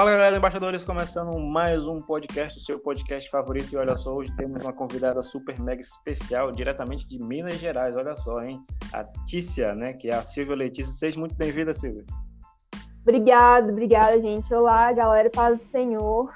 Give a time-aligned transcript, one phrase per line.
[0.00, 3.70] Fala galera, embaixadores, começando mais um podcast, o seu podcast favorito.
[3.70, 7.94] E olha só, hoje temos uma convidada super mega especial, diretamente de Minas Gerais.
[7.94, 8.64] Olha só, hein?
[8.94, 9.92] A Tícia, né?
[9.92, 10.94] Que é a Silvia Letícia.
[10.94, 12.02] Seja muito bem-vinda, Silvia.
[13.02, 14.54] Obrigada, obrigada, gente.
[14.54, 16.32] Olá, galera, paz do Senhor.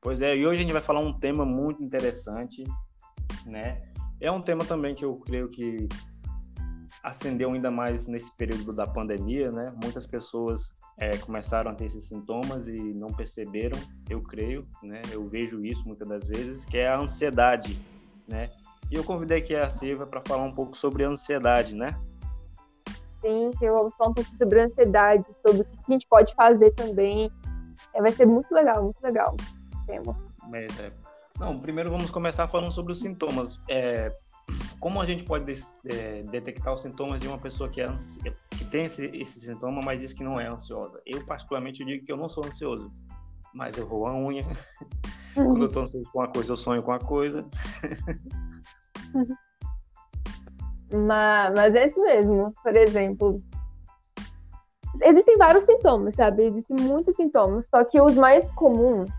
[0.00, 2.64] Pois é, e hoje a gente vai falar um tema muito interessante,
[3.44, 3.80] né?
[4.18, 5.88] É um tema também que eu creio que
[7.04, 9.70] acendeu ainda mais nesse período da pandemia, né?
[9.82, 15.02] Muitas pessoas é, começaram a ter esses sintomas e não perceberam, eu creio, né?
[15.12, 17.78] Eu vejo isso muitas das vezes, que é a ansiedade,
[18.26, 18.50] né?
[18.90, 21.94] E eu convidei aqui a Silvia para falar um pouco sobre a ansiedade, né?
[23.20, 26.70] Sim, vou falar um pouco sobre a ansiedade, sobre o que a gente pode fazer
[26.72, 27.30] também.
[27.92, 29.36] É, vai ser muito legal, muito legal
[29.74, 30.16] o tema.
[30.54, 30.90] É,
[31.38, 33.60] não, primeiro vamos começar falando sobre os sintomas.
[33.68, 34.14] É,
[34.84, 35.50] como a gente pode
[35.86, 38.20] é, detectar os sintomas de uma pessoa que, é ansi...
[38.50, 41.00] que tem esse, esse sintoma, mas diz que não é ansiosa?
[41.06, 42.92] Eu, particularmente, digo que eu não sou ansioso,
[43.54, 44.44] mas eu vou a unha.
[45.38, 45.44] Uhum.
[45.48, 47.46] Quando eu estou ansioso com uma coisa, eu sonho com a coisa.
[50.92, 52.52] mas, mas é isso mesmo.
[52.62, 53.38] Por exemplo,
[55.02, 56.42] existem vários sintomas, sabe?
[56.42, 59.10] Existem muitos sintomas, só que os mais comuns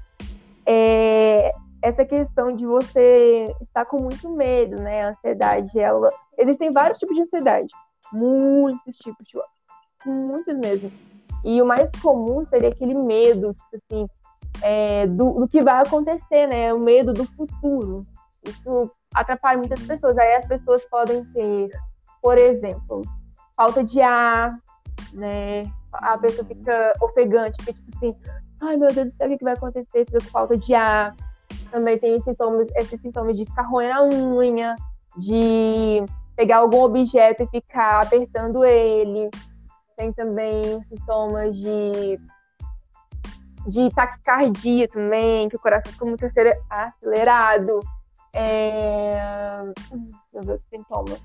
[0.63, 1.51] é,
[1.85, 5.03] essa questão de você estar com muito medo, né?
[5.03, 6.09] A ansiedade, ela.
[6.35, 7.67] Existem vários tipos de ansiedade.
[8.11, 9.43] Muitos tipos, tipo,
[10.03, 10.91] muitos mesmo.
[11.43, 14.07] E o mais comum seria aquele medo, tipo assim,
[14.63, 16.73] é, do, do, que vai acontecer, né?
[16.73, 18.03] O medo do futuro.
[18.43, 20.17] Isso atrapalha muitas pessoas.
[20.17, 21.69] Aí as pessoas podem ter,
[22.19, 23.03] por exemplo,
[23.55, 24.57] falta de ar,
[25.13, 25.61] né?
[25.93, 28.19] A pessoa fica ofegante, fica tipo assim,
[28.59, 30.03] ai meu Deus o que vai acontecer?
[30.05, 31.13] Fica com falta de ar
[31.75, 34.75] também tem sintomas, esse sintoma de ficar roendo a unha,
[35.17, 39.29] de pegar algum objeto e ficar apertando ele.
[39.97, 42.17] Tem também sintomas de,
[43.67, 47.81] de taquicardia também, que o coração fica muito acelerado.
[48.33, 49.61] É...
[49.91, 51.21] Deixa eu ver sintomas.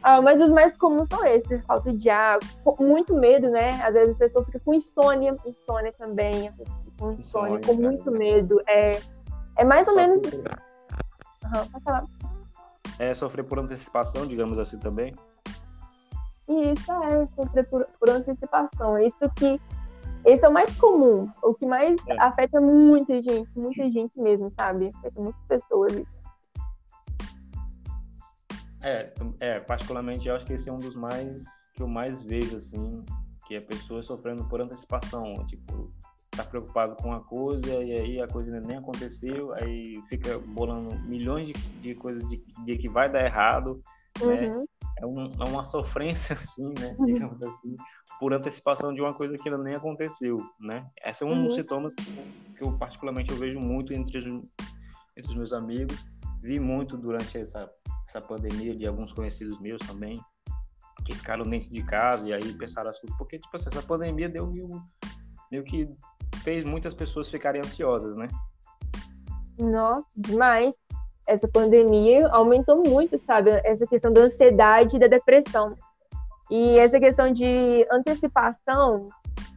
[0.00, 2.46] Ah, mas os mais comuns são esses, falta de água,
[2.78, 3.70] muito medo, né?
[3.82, 6.52] Às vezes a pessoa fica com insônia, insônia também,
[6.98, 8.60] com insônia, com muito medo.
[8.66, 9.00] É,
[9.56, 10.16] é mais ou menos.
[10.16, 12.04] Uhum, pode falar.
[12.98, 15.14] É sofrer por antecipação, digamos assim também.
[16.48, 18.96] Isso, é, sofrer por, por antecipação.
[18.96, 19.60] É isso que.
[20.24, 22.20] Esse é o mais comum, o que mais é.
[22.20, 24.90] afeta muita gente, muita gente mesmo, sabe?
[24.96, 25.92] Afeta muitas pessoas.
[28.82, 32.56] É, é, particularmente eu acho que esse é um dos mais que eu mais vejo,
[32.56, 33.04] assim,
[33.46, 35.92] que é pessoas sofrendo por antecipação, tipo,
[36.38, 41.46] tá preocupado com uma coisa e aí a coisa nem aconteceu, aí fica bolando milhões
[41.46, 43.82] de, de coisas de, de, que vai dar errado,
[44.20, 44.48] né?
[44.48, 44.60] uhum.
[44.60, 44.64] né?
[45.00, 46.94] É, um, é, uma sofrência, assim, né?
[46.98, 47.06] Uhum.
[47.06, 47.76] Digamos assim,
[48.20, 50.88] por antecipação de uma coisa que ainda nem aconteceu, né?
[51.04, 51.44] Esse é um uhum.
[51.44, 52.04] dos sintomas que,
[52.56, 54.26] que, eu particularmente eu vejo muito entre os,
[55.16, 56.04] entre os meus amigos,
[56.40, 57.68] vi muito durante essa,
[58.08, 60.20] essa pandemia de alguns conhecidos meus também,
[61.04, 64.46] que ficaram dentro de casa e aí pensaram assim, porque tipo assim, essa pandemia deu
[64.46, 64.68] meio,
[65.50, 65.88] meio que
[66.42, 68.28] fez muitas pessoas ficarem ansiosas, né?
[69.58, 70.74] Nossa, demais.
[71.26, 73.50] Essa pandemia aumentou muito, sabe?
[73.64, 75.76] Essa questão da ansiedade e da depressão.
[76.50, 79.08] E essa questão de antecipação,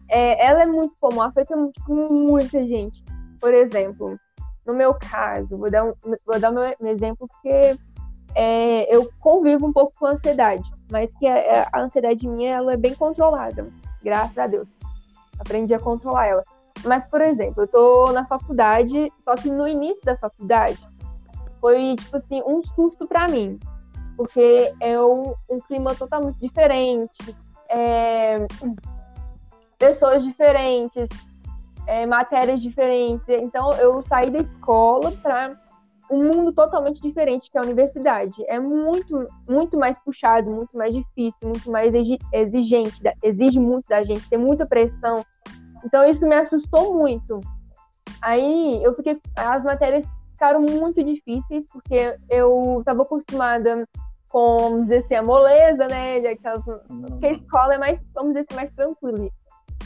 [0.09, 1.55] é, ela é muito comum, afeta
[1.87, 3.03] muita gente.
[3.39, 4.19] Por exemplo,
[4.65, 5.93] no meu caso, vou dar, um,
[6.25, 7.77] vou dar meu exemplo porque
[8.35, 12.77] é, eu convivo um pouco com ansiedade, mas que a, a ansiedade minha ela é
[12.77, 13.67] bem controlada,
[14.03, 14.67] graças a Deus.
[15.39, 16.43] Aprendi a controlar ela.
[16.83, 20.79] Mas, por exemplo, eu tô na faculdade, só que no início da faculdade
[21.59, 23.59] foi, tipo assim, um susto para mim.
[24.17, 27.35] Porque é um, um clima totalmente diferente,
[27.69, 28.45] é,
[29.77, 31.07] pessoas diferentes,
[31.87, 33.27] é, matérias diferentes.
[33.27, 35.55] Então, eu saí da escola para
[36.11, 38.43] um mundo totalmente diferente que é a universidade.
[38.47, 41.93] É muito, muito mais puxado, muito mais difícil, muito mais
[42.33, 45.25] exigente, exige muito da gente, tem muita pressão.
[45.83, 47.39] Então isso me assustou muito.
[48.21, 49.19] Aí eu fiquei.
[49.35, 53.87] As matérias ficaram muito difíceis, porque eu estava acostumada
[54.29, 56.19] com, vamos dizer assim, a moleza, né?
[56.19, 59.29] De aquelas, porque a escola é mais, vamos dizer assim, mais tranquila.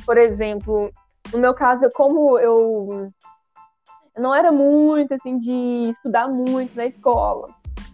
[0.05, 0.91] Por exemplo,
[1.33, 3.11] no meu caso, como eu
[4.17, 7.47] não era muito assim de estudar muito na escola.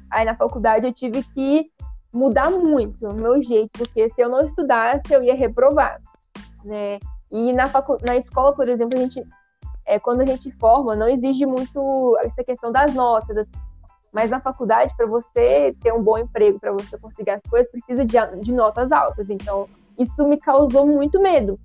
[0.09, 1.71] Aí na faculdade eu tive que
[2.13, 6.01] mudar muito o meu jeito, porque se eu não estudasse, eu ia reprovar,
[6.63, 6.99] né?
[7.31, 7.97] E na, facu...
[8.05, 9.25] na escola, por exemplo, a gente,
[9.85, 13.47] é, quando a gente forma, não exige muito essa questão das notas, das...
[14.11, 18.03] mas na faculdade, para você ter um bom emprego, para você conseguir as coisas, precisa
[18.03, 19.29] de, de notas altas.
[19.29, 19.67] Então,
[19.97, 21.59] isso me causou muito medo.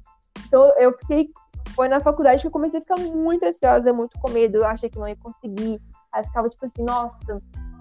[0.47, 1.31] Então eu fiquei.
[1.75, 4.59] Foi na faculdade que eu comecei a ficar muito ansiosa, muito com medo.
[4.59, 5.81] Eu achei que não ia conseguir.
[6.13, 7.39] Aí ficava tipo assim, nossa,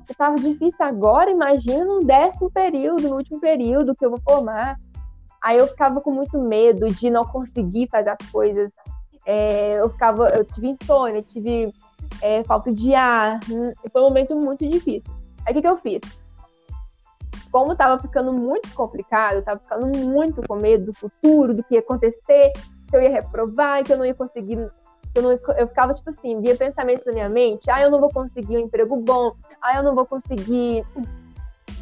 [0.09, 4.77] estava difícil agora, imagina no décimo período, no último período que eu vou formar.
[5.45, 8.71] Aí eu ficava com muito medo de não conseguir fazer as coisas.
[9.27, 11.71] É, eu ficava, eu tive insônia, tive
[12.19, 13.39] é, falta de ar.
[13.47, 15.13] Hum, foi um momento muito difícil.
[15.45, 16.01] Aí o que, que eu fiz?
[17.51, 21.79] Como estava ficando muito complicado, estava ficando muito com medo do futuro, do que ia
[21.79, 22.51] acontecer,
[22.89, 24.57] que eu ia reprovar, que eu não ia conseguir.
[25.13, 28.09] Eu, não, eu ficava tipo assim, via pensamentos na minha mente: ah, eu não vou
[28.09, 30.83] conseguir um emprego bom, ah, eu não vou conseguir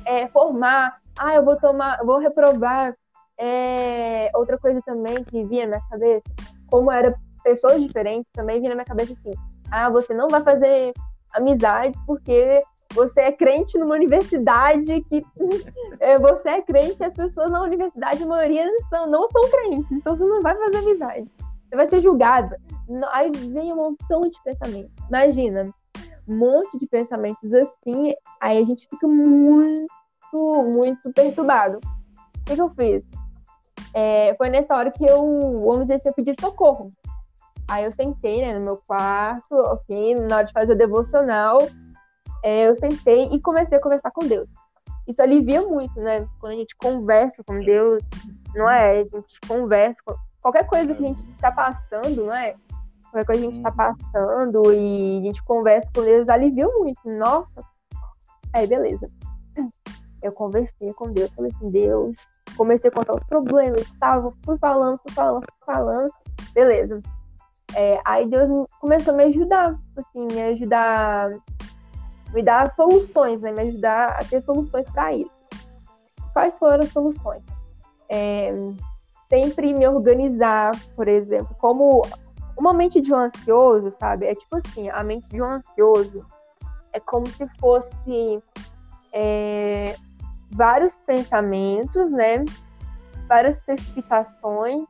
[0.06, 2.94] é, formar, ah, eu vou tomar, vou reprovar.
[3.39, 6.24] É, outra coisa também que vinha na minha cabeça,
[6.68, 9.31] como era pessoas diferentes, também vinha na minha cabeça assim:
[9.71, 10.94] ah, você não vai fazer
[11.33, 12.63] amizade porque
[12.94, 15.24] você é crente numa universidade que
[16.00, 19.91] é, você é crente e as pessoas na universidade, a maioria são, não são crentes,
[19.91, 21.31] então você não vai fazer amizade.
[21.69, 22.59] Você vai ser julgada.
[23.12, 24.91] Aí vem um montão de pensamentos.
[25.09, 25.74] Imagina,
[26.27, 29.88] um monte de pensamentos assim, aí a gente fica muito,
[30.65, 31.80] muito perturbado.
[31.80, 33.03] O que, que eu fiz?
[33.94, 35.22] É, foi nessa hora que eu,
[35.66, 36.92] vamos dizer assim, eu pedi socorro.
[37.68, 41.60] Aí eu sentei, né, no meu quarto, ok, na hora de fazer o devocional,
[42.44, 44.50] é, eu sentei e comecei a conversar com Deus.
[45.07, 46.28] Isso alivia muito, né?
[46.40, 48.00] Quando a gente conversa com Deus,
[48.56, 49.01] não é?
[49.01, 52.56] A gente conversa com qualquer coisa que a gente está passando, não é?
[53.12, 57.00] Qualquer coisa que a gente está passando e a gente conversa com Deus, alivia muito.
[57.06, 57.63] Nossa!
[58.54, 59.07] Aí, beleza.
[60.24, 62.16] Eu conversei com Deus, falei assim, Deus,
[62.56, 66.12] comecei a contar os problemas e tal, fui falando, fui falando, fui falando,
[66.54, 67.02] beleza.
[67.75, 71.30] É, aí Deus começou a me ajudar, assim, me ajudar,
[72.34, 73.52] me dar soluções, né?
[73.52, 75.31] Me ajudar a ter soluções para isso.
[76.34, 77.44] Quais foram as soluções?
[78.10, 78.52] É,
[79.30, 82.04] sempre me organizar, por exemplo, como
[82.58, 84.28] uma mente de um ansioso, sabe?
[84.28, 86.22] É tipo assim, a mente de um ansioso
[86.94, 88.40] é como se fosse
[89.12, 89.96] é,
[90.54, 92.44] vários pensamentos, né?
[93.28, 94.84] Várias precipitações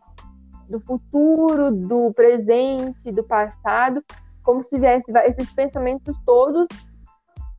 [0.69, 4.03] do futuro, do presente, do passado,
[4.43, 6.67] como se viesse esses pensamentos todos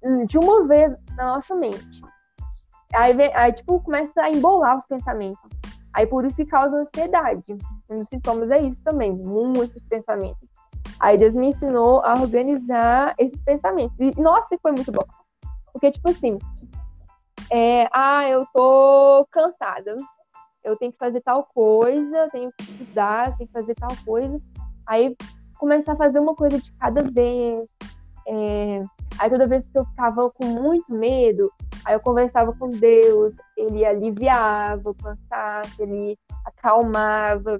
[0.03, 2.03] hum, de uma vez na nossa mente.
[2.95, 5.51] Aí, aí tipo, começa a embolar os pensamentos.
[5.93, 7.57] Aí por isso que causa ansiedade.
[7.89, 10.49] Um dos sintomas é isso também, muitos pensamentos.
[11.01, 13.97] Aí Deus me ensinou a organizar esses pensamentos.
[13.99, 15.05] E, nossa, foi muito bom.
[15.73, 16.39] Porque, tipo assim,
[17.55, 19.97] é, ah, eu tô cansada
[20.65, 24.41] eu tenho que fazer tal coisa, eu tenho que estudar, tenho que fazer tal coisa.
[24.87, 25.15] Aí
[25.59, 27.69] começar a fazer uma coisa de cada vez.
[28.27, 28.79] É...
[29.19, 31.53] Aí toda vez que eu ficava com muito medo,
[31.85, 37.59] aí eu conversava com Deus, ele aliviava o cansaço, ele acalmava.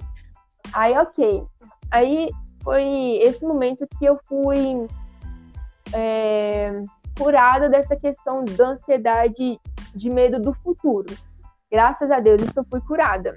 [0.73, 1.45] Aí, ok.
[1.91, 2.31] Aí
[2.63, 4.89] foi esse momento que eu fui
[5.95, 6.83] é,
[7.17, 9.61] curada dessa questão da ansiedade,
[9.95, 11.15] de medo do futuro
[11.75, 13.35] graças a Deus, isso eu fui curada.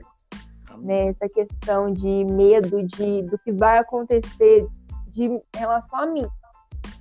[0.78, 1.08] Né?
[1.08, 4.68] Essa questão de medo de, do que vai acontecer
[5.08, 6.28] de relação a mim.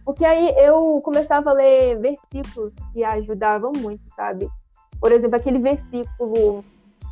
[0.03, 4.49] Porque aí eu começava a ler versículos que ajudavam muito, sabe?
[4.99, 6.65] Por exemplo, aquele versículo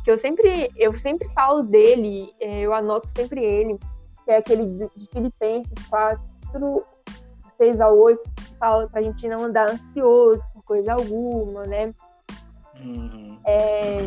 [0.03, 3.77] que eu sempre, eu sempre falo dele, é, eu anoto sempre ele,
[4.23, 6.23] que é aquele de Filipenses 4,
[7.57, 11.93] 6 a 8, que fala pra gente não andar ansioso por coisa alguma, né?
[12.83, 13.39] Uhum.
[13.45, 13.97] É,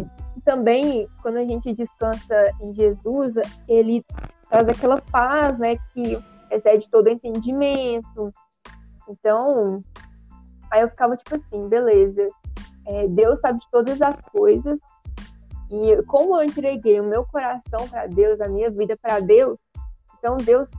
[0.45, 3.35] também, quando a gente descansa em Jesus,
[3.69, 4.05] ele
[4.49, 6.19] traz aquela paz, né, que
[6.51, 8.33] excede todo entendimento.
[9.09, 9.81] Então,
[10.71, 12.29] aí eu ficava tipo assim, beleza,
[12.87, 14.79] é, Deus sabe de todas as coisas,
[15.71, 19.59] e como eu entreguei o meu coração para Deus, a minha vida para Deus,
[20.19, 20.71] então Deus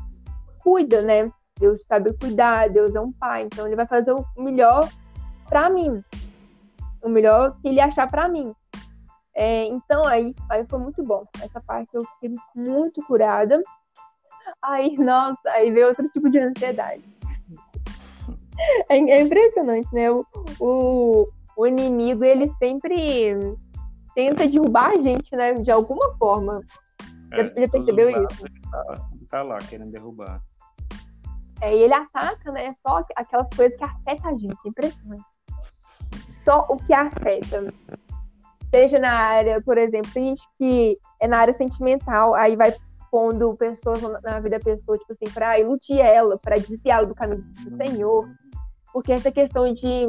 [0.64, 1.32] cuida, né?
[1.60, 4.90] Deus sabe cuidar, Deus é um pai, então ele vai fazer o melhor
[5.48, 6.04] para mim
[7.02, 8.54] o melhor que ele achar para mim.
[9.36, 11.26] É, então aí, aí foi muito bom.
[11.42, 13.62] Essa parte eu fiquei muito curada.
[14.62, 17.04] Aí, nossa, aí veio outro tipo de ansiedade.
[18.90, 20.12] É, é impressionante, né?
[20.12, 20.26] O,
[20.60, 23.38] o, o, inimigo, ele sempre
[24.14, 25.54] tenta derrubar a gente, né?
[25.54, 26.62] De alguma forma.
[27.32, 28.46] É, já, já percebeu isso?
[28.70, 30.42] Tá, tá, lá querendo derrubar.
[31.62, 32.74] É, e ele ataca, né?
[32.86, 34.58] Só aquelas coisas que afetam a gente.
[34.66, 35.29] Impressionante
[36.50, 37.72] só o que afeta.
[38.74, 42.74] Seja na área, por exemplo, tem gente que é na área sentimental, aí vai
[43.12, 47.44] pondo pessoas na vida da pessoa, tipo assim, para iludir ela, para desviá-la do caminho
[47.64, 48.28] do Senhor.
[48.92, 50.08] Porque essa questão de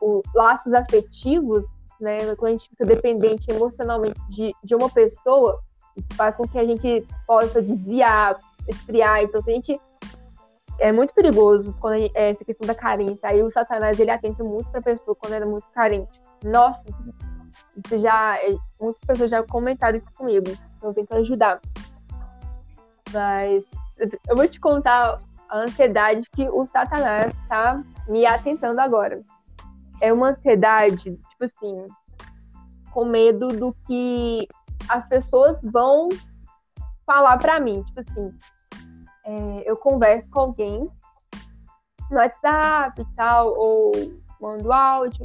[0.00, 1.62] o, laços afetivos,
[2.00, 5.60] né, quando a gente fica dependente emocionalmente de, de uma pessoa,
[5.96, 8.38] Isso faz com que a gente possa desviar,
[8.68, 9.22] esfriar.
[9.22, 9.80] Então, se a gente
[10.80, 13.28] é muito perigoso quando é, essa questão da carência.
[13.28, 16.20] Aí o Satanás ele atenta muito para pessoa quando ela é muito carente.
[16.42, 16.82] Nossa,
[17.76, 20.48] isso já é, muitas pessoas já comentaram isso comigo.
[20.76, 21.60] Então eu tento ajudar.
[23.12, 23.64] Mas
[24.28, 29.20] eu vou te contar a ansiedade que o Satanás está me atentando agora.
[30.00, 31.86] É uma ansiedade, tipo assim,
[32.90, 34.48] com medo do que
[34.88, 36.08] as pessoas vão
[37.04, 37.82] falar para mim.
[37.82, 38.32] Tipo assim,
[39.24, 40.82] é, eu converso com alguém
[42.10, 43.92] no WhatsApp e tal, ou
[44.40, 45.22] mando áudio,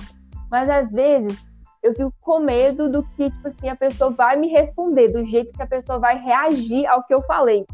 [0.51, 1.43] mas às vezes
[1.81, 5.53] eu fico com medo do que, tipo assim, a pessoa vai me responder, do jeito
[5.53, 7.65] que a pessoa vai reagir ao que eu falei.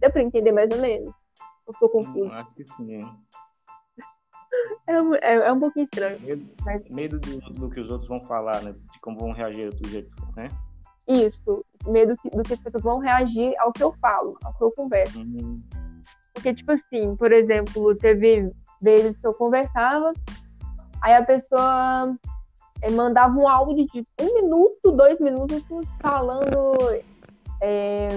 [0.00, 1.14] Deu pra entender mais ou menos?
[1.66, 2.30] Eu tô confuso.
[2.32, 3.04] Acho que sim.
[4.86, 6.20] É, é, é um pouquinho estranho.
[6.20, 6.88] Medo, mas...
[6.90, 8.72] medo do, do, que os outros vão falar, né?
[8.92, 10.48] De como vão reagir do jeito, né?
[11.06, 11.64] Isso.
[11.86, 15.18] Medo do que as pessoas vão reagir ao que eu falo, ao que eu converso.
[15.18, 15.56] Uhum.
[16.32, 20.12] Porque, tipo assim, por exemplo, teve vezes que eu conversava,
[21.00, 22.14] aí a pessoa
[22.82, 25.62] eh, mandava um áudio de um minuto, dois minutos,
[26.00, 26.76] falando,
[27.62, 28.08] é,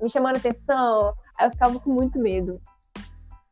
[0.00, 2.60] me chamando atenção, aí eu ficava com muito medo.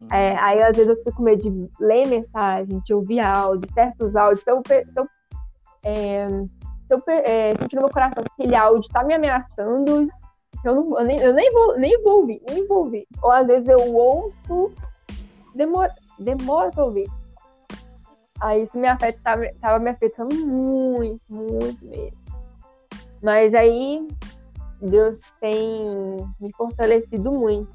[0.01, 0.09] Uhum.
[0.11, 4.15] É, aí às vezes eu fico com medo de ler mensagem, de ouvir áudio, certos
[4.17, 4.43] áudios.
[4.43, 4.63] Se eu,
[5.85, 6.27] é,
[6.87, 10.09] se eu é, no meu coração que aquele áudio tá me ameaçando,
[10.65, 13.07] eu, não, eu, nem, eu nem, vou, nem vou ouvir, nem vou ouvir.
[13.23, 14.73] Ou às vezes eu ouço,
[15.55, 17.09] demora, demora pra ouvir.
[18.41, 22.27] Aí isso me afeta, tava, tava me afetando muito, muito mesmo.
[23.23, 24.07] Mas aí
[24.81, 25.75] Deus tem
[26.41, 27.75] me fortalecido muito.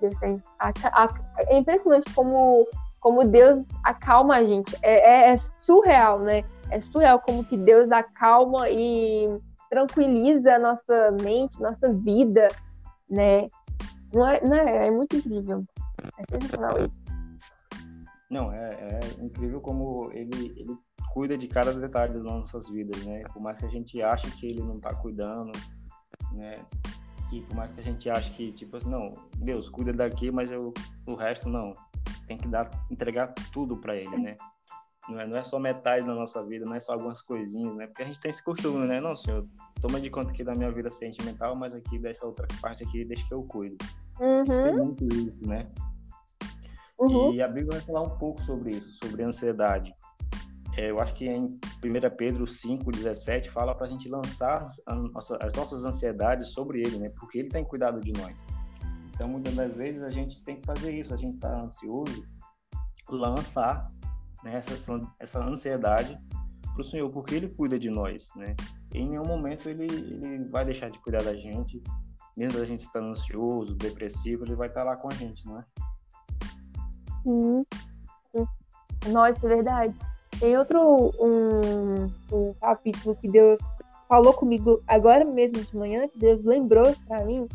[0.00, 0.42] Deus tem.
[0.58, 1.08] A, a,
[1.48, 2.66] é impressionante como,
[3.00, 4.74] como Deus acalma a gente.
[4.82, 6.44] É, é, é surreal, né?
[6.70, 9.26] É surreal como se Deus acalma e
[9.70, 12.48] tranquiliza a nossa mente, nossa vida,
[13.08, 13.46] né?
[14.12, 15.64] Não é, não é, é muito incrível.
[16.18, 16.98] É sensacional isso.
[18.30, 20.76] Não, é, é incrível como ele, ele
[21.12, 23.22] cuida de cada detalhe das nossas vidas, né?
[23.32, 25.52] Por mais que a gente ache que ele não está cuidando,
[26.32, 26.64] né?
[27.32, 30.50] E por mais que a gente ache que, tipo assim, não, Deus, cuida daqui, mas
[30.50, 30.72] eu,
[31.06, 31.74] o resto não.
[32.26, 34.36] Tem que dar, entregar tudo para ele, né?
[35.08, 37.86] Não é, não é só metade da nossa vida, não é só algumas coisinhas, né?
[37.86, 39.00] Porque a gente tem esse costume, né?
[39.00, 39.46] Não, senhor,
[39.80, 43.26] toma de conta aqui da minha vida sentimental, mas aqui dessa outra parte aqui, deixa
[43.26, 43.76] que eu cuido.
[44.20, 44.44] Uhum.
[44.44, 45.70] tem muito isso, né?
[46.98, 47.32] Uhum.
[47.32, 49.94] E a Bíblia vai falar um pouco sobre isso, sobre ansiedade.
[50.76, 51.58] É, eu acho que em 1
[52.16, 57.10] Pedro 5,17 fala para a gente lançar as nossas ansiedades sobre ele, né?
[57.18, 58.36] Porque ele tem cuidado de nós.
[59.14, 61.12] Então, muitas das vezes a gente tem que fazer isso.
[61.12, 62.24] A gente está ansioso,
[63.10, 63.88] lançar
[64.42, 66.18] né, essa, essa ansiedade
[66.72, 68.54] para o Senhor, porque Ele cuida de nós, né?
[68.94, 71.82] em nenhum momento ele, ele vai deixar de cuidar da gente,
[72.36, 75.64] mesmo a gente estando ansioso, depressivo, Ele vai estar lá com a gente, não é?
[77.22, 77.66] Sim.
[79.08, 79.94] Nossa, é verdade.
[80.38, 83.58] Tem outro um, um capítulo que Deus
[84.08, 87.46] falou comigo agora mesmo de manhã, que Deus lembrou para mim.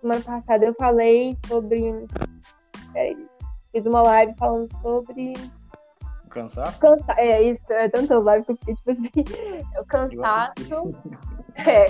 [0.00, 2.06] Semana passada eu falei sobre.
[2.92, 3.26] Peraí,
[3.72, 5.32] fiz uma live falando sobre.
[6.30, 6.80] Cansaço?
[6.80, 7.12] Cansa...
[7.16, 9.10] É, isso, é tantas lives que eu fiquei, tipo assim,
[9.80, 10.96] o cansaço.
[11.56, 11.86] É.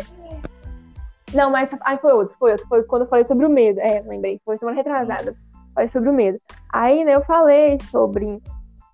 [1.34, 2.66] Não, mas aí foi outro, foi outro.
[2.68, 3.80] Foi quando eu falei sobre o medo.
[3.80, 5.36] É, lembrei, foi semana retrasada.
[5.74, 6.40] Falei sobre o medo.
[6.72, 8.40] Aí, né, eu falei sobre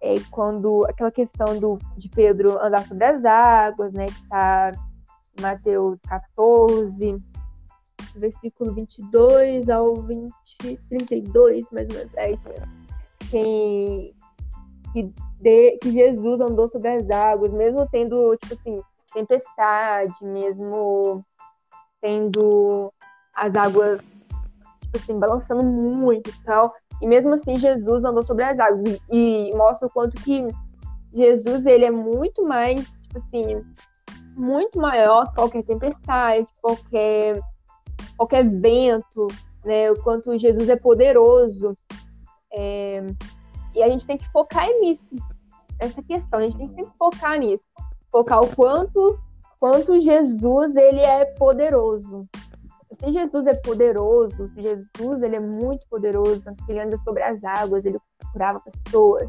[0.02, 4.12] é, quando aquela questão do, de Pedro andar sobre as águas, né, que
[5.38, 7.18] em Mateus 14,
[8.16, 10.32] versículo 22 ao 20,
[10.88, 12.68] 32, mais ou menos, é isso mesmo.
[13.30, 14.14] Que,
[14.92, 18.80] que, de, que Jesus andou sobre as águas, mesmo tendo, tipo assim,
[19.12, 21.24] tempestade, mesmo
[22.00, 22.90] tendo
[23.34, 24.00] as águas,
[24.82, 26.74] tipo assim, balançando muito e tal.
[27.00, 29.00] E mesmo assim, Jesus andou sobre as águas.
[29.10, 30.46] E, e mostra o quanto que
[31.14, 33.62] Jesus, ele é muito mais, tipo assim,
[34.36, 37.40] muito maior que qualquer tempestade, qualquer,
[38.16, 39.26] qualquer vento,
[39.64, 39.90] né?
[39.90, 41.74] O quanto Jesus é poderoso.
[42.54, 43.02] É,
[43.74, 45.06] e a gente tem que focar nisso,
[45.78, 46.40] essa questão.
[46.40, 47.64] A gente tem que focar nisso.
[48.10, 49.18] Focar o quanto,
[49.58, 52.28] quanto Jesus, ele é poderoso
[53.02, 57.84] se Jesus é poderoso, se Jesus ele é muito poderoso, ele anda sobre as águas,
[57.84, 57.98] ele
[58.32, 59.28] curava pessoas,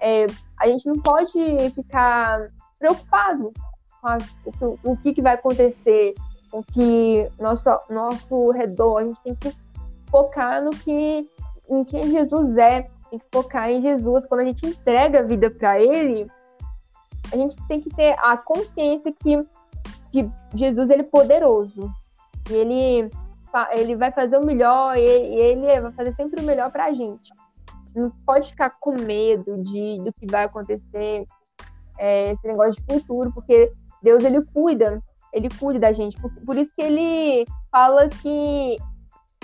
[0.00, 0.26] é,
[0.58, 1.32] a gente não pode
[1.70, 3.52] ficar preocupado
[4.00, 4.24] com as,
[4.60, 6.14] o, o, que, que vai acontecer,
[6.50, 9.54] com o que nosso, nosso redor, a gente tem que
[10.10, 11.28] focar no que
[11.70, 14.26] em quem Jesus é, tem que focar em Jesus.
[14.26, 16.30] Quando a gente entrega a vida para Ele,
[17.32, 19.44] a gente tem que ter a consciência que,
[20.10, 21.90] que Jesus ele é poderoso,
[22.50, 23.10] E ele,
[23.72, 27.32] ele vai fazer o melhor, e ele vai fazer sempre o melhor pra gente.
[27.94, 31.24] Não pode ficar com medo de, do que vai acontecer,
[31.98, 35.02] é, esse negócio de futuro, porque Deus, ele cuida,
[35.32, 36.20] ele cuida da gente.
[36.20, 38.76] Por, por isso que ele fala que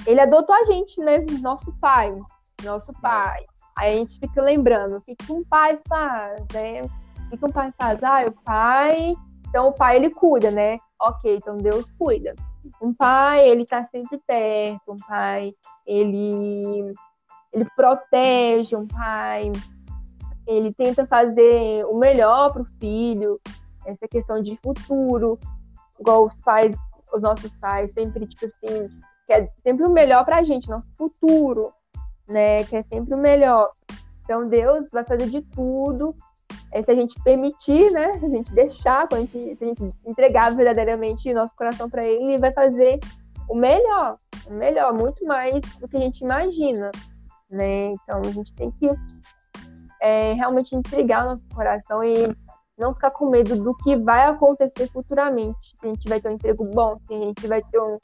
[0.06, 1.18] ele adotou a gente, né?
[1.40, 2.16] Nosso pai,
[2.64, 3.42] nosso pai.
[3.76, 6.82] Aí a gente fica lembrando o que, que um pai faz, né?
[6.82, 8.02] O que, que um pai faz?
[8.02, 9.14] Ah, o pai.
[9.48, 10.78] Então o pai ele cuida, né?
[11.00, 12.34] Ok, então Deus cuida.
[12.80, 15.54] Um pai, ele tá sempre perto, um pai,
[15.86, 16.94] ele
[17.52, 19.50] ele protege um pai,
[20.46, 23.40] ele tenta fazer o melhor para o filho,
[23.84, 25.38] essa questão de futuro,
[25.98, 26.74] igual os pais,
[27.12, 28.88] os nossos pais sempre tipo assim,
[29.26, 31.72] quer sempre o melhor para a gente, nosso futuro,
[32.30, 32.64] né?
[32.64, 33.70] Quer sempre o melhor.
[34.24, 36.14] Então Deus vai fazer de tudo,
[36.72, 38.18] é, se a gente permitir, né?
[38.20, 42.06] Se a gente deixar, se a gente, se a gente entregar verdadeiramente nosso coração para
[42.06, 43.00] Ele, Ele vai fazer
[43.48, 46.90] o melhor, o melhor, muito mais do que a gente imagina
[47.50, 47.88] né?
[47.88, 48.88] Então a gente tem que
[50.00, 52.34] é, realmente entregar nosso coração e
[52.78, 55.74] não ficar com medo do que vai acontecer futuramente.
[55.78, 57.98] Se a gente vai ter um emprego bom, se a gente vai ter um,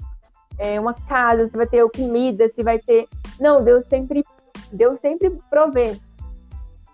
[0.58, 3.06] é, uma casa, se vai ter comida, se vai ter.
[3.40, 4.24] Não, Deus sempre,
[4.72, 5.98] Deus sempre provê.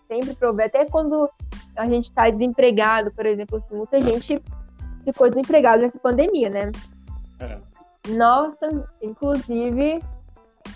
[0.08, 0.64] Sempre provê.
[0.64, 1.28] Até quando
[1.76, 4.42] a gente está desempregado, por exemplo, assim, muita gente
[5.04, 6.70] ficou desempregado nessa pandemia, né?
[7.40, 7.58] É.
[8.08, 8.68] Nossa,
[9.00, 10.00] inclusive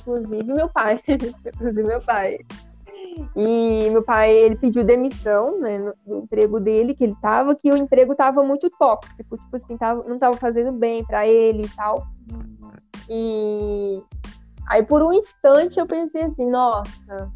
[0.06, 2.38] inclusive meu pai, inclusive meu pai.
[3.34, 7.76] E meu pai, ele pediu demissão, né, do emprego dele, que ele tava, que o
[7.76, 12.06] emprego tava muito tóxico, tipo assim, tava, não tava fazendo bem para ele e tal.
[13.08, 14.02] E
[14.66, 17.30] aí por um instante eu pensei assim, nossa,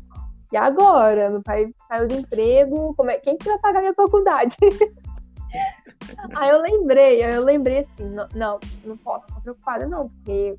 [0.53, 1.31] e agora?
[1.31, 4.57] Meu pai saiu do emprego, como é, quem que vai pagar minha faculdade?
[6.35, 10.57] aí eu lembrei, aí eu lembrei assim, não, não, posso ficar preocupada não, porque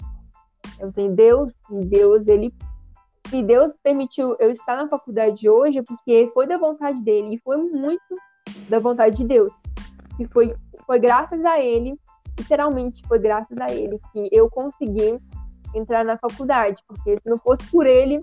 [0.79, 2.53] eu tenho Deus, e Deus, ele.
[3.27, 7.57] Se Deus permitiu eu estar na faculdade hoje, porque foi da vontade dele, e foi
[7.57, 8.15] muito
[8.69, 9.51] da vontade de Deus.
[10.19, 11.97] E foi, foi graças a ele,
[12.37, 15.19] literalmente foi graças a ele, que eu consegui
[15.73, 18.21] entrar na faculdade, porque se não fosse por ele,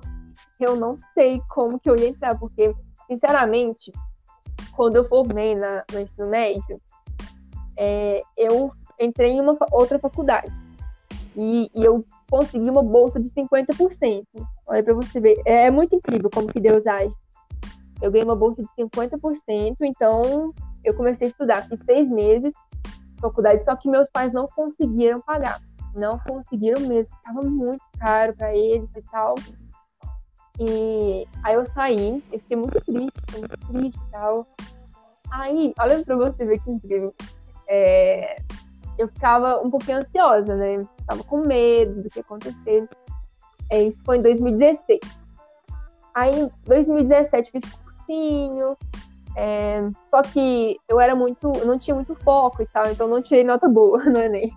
[0.60, 2.74] eu não sei como que eu ia entrar, porque,
[3.06, 3.92] sinceramente,
[4.72, 6.80] quando eu formei na, no ensino médio,
[7.76, 10.52] é, eu entrei em uma outra faculdade.
[11.36, 14.24] E, e eu consegui uma bolsa de 50%.
[14.66, 15.40] Olha para você ver.
[15.46, 17.14] É, é muito incrível como que Deus age.
[18.00, 20.52] Eu ganhei uma bolsa de 50%, então
[20.84, 21.68] eu comecei a estudar.
[21.68, 25.60] Fiz seis meses de faculdade, só que meus pais não conseguiram pagar.
[25.94, 27.14] Não conseguiram mesmo.
[27.16, 29.34] Estava muito caro para eles e tal.
[30.60, 34.44] E aí eu saí, eu fiquei muito triste, muito triste e tal.
[35.30, 37.14] Aí, olha pra você ver que incrível.
[37.68, 38.42] É,
[38.98, 40.84] eu ficava um pouquinho ansiosa, né?
[41.06, 42.88] Tava com medo do que acontecer.
[43.70, 45.00] É, isso foi em 2016.
[46.14, 48.76] Aí, em 2017, fiz cursinho.
[49.36, 51.52] É, só que eu era muito.
[51.64, 54.52] não tinha muito foco e tal, então não tirei nota boa no Enem.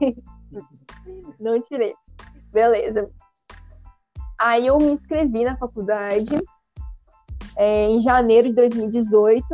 [1.39, 1.95] Não tirei.
[2.51, 3.09] Beleza.
[4.39, 6.41] Aí eu me inscrevi na faculdade
[7.55, 9.45] é, em janeiro de 2018.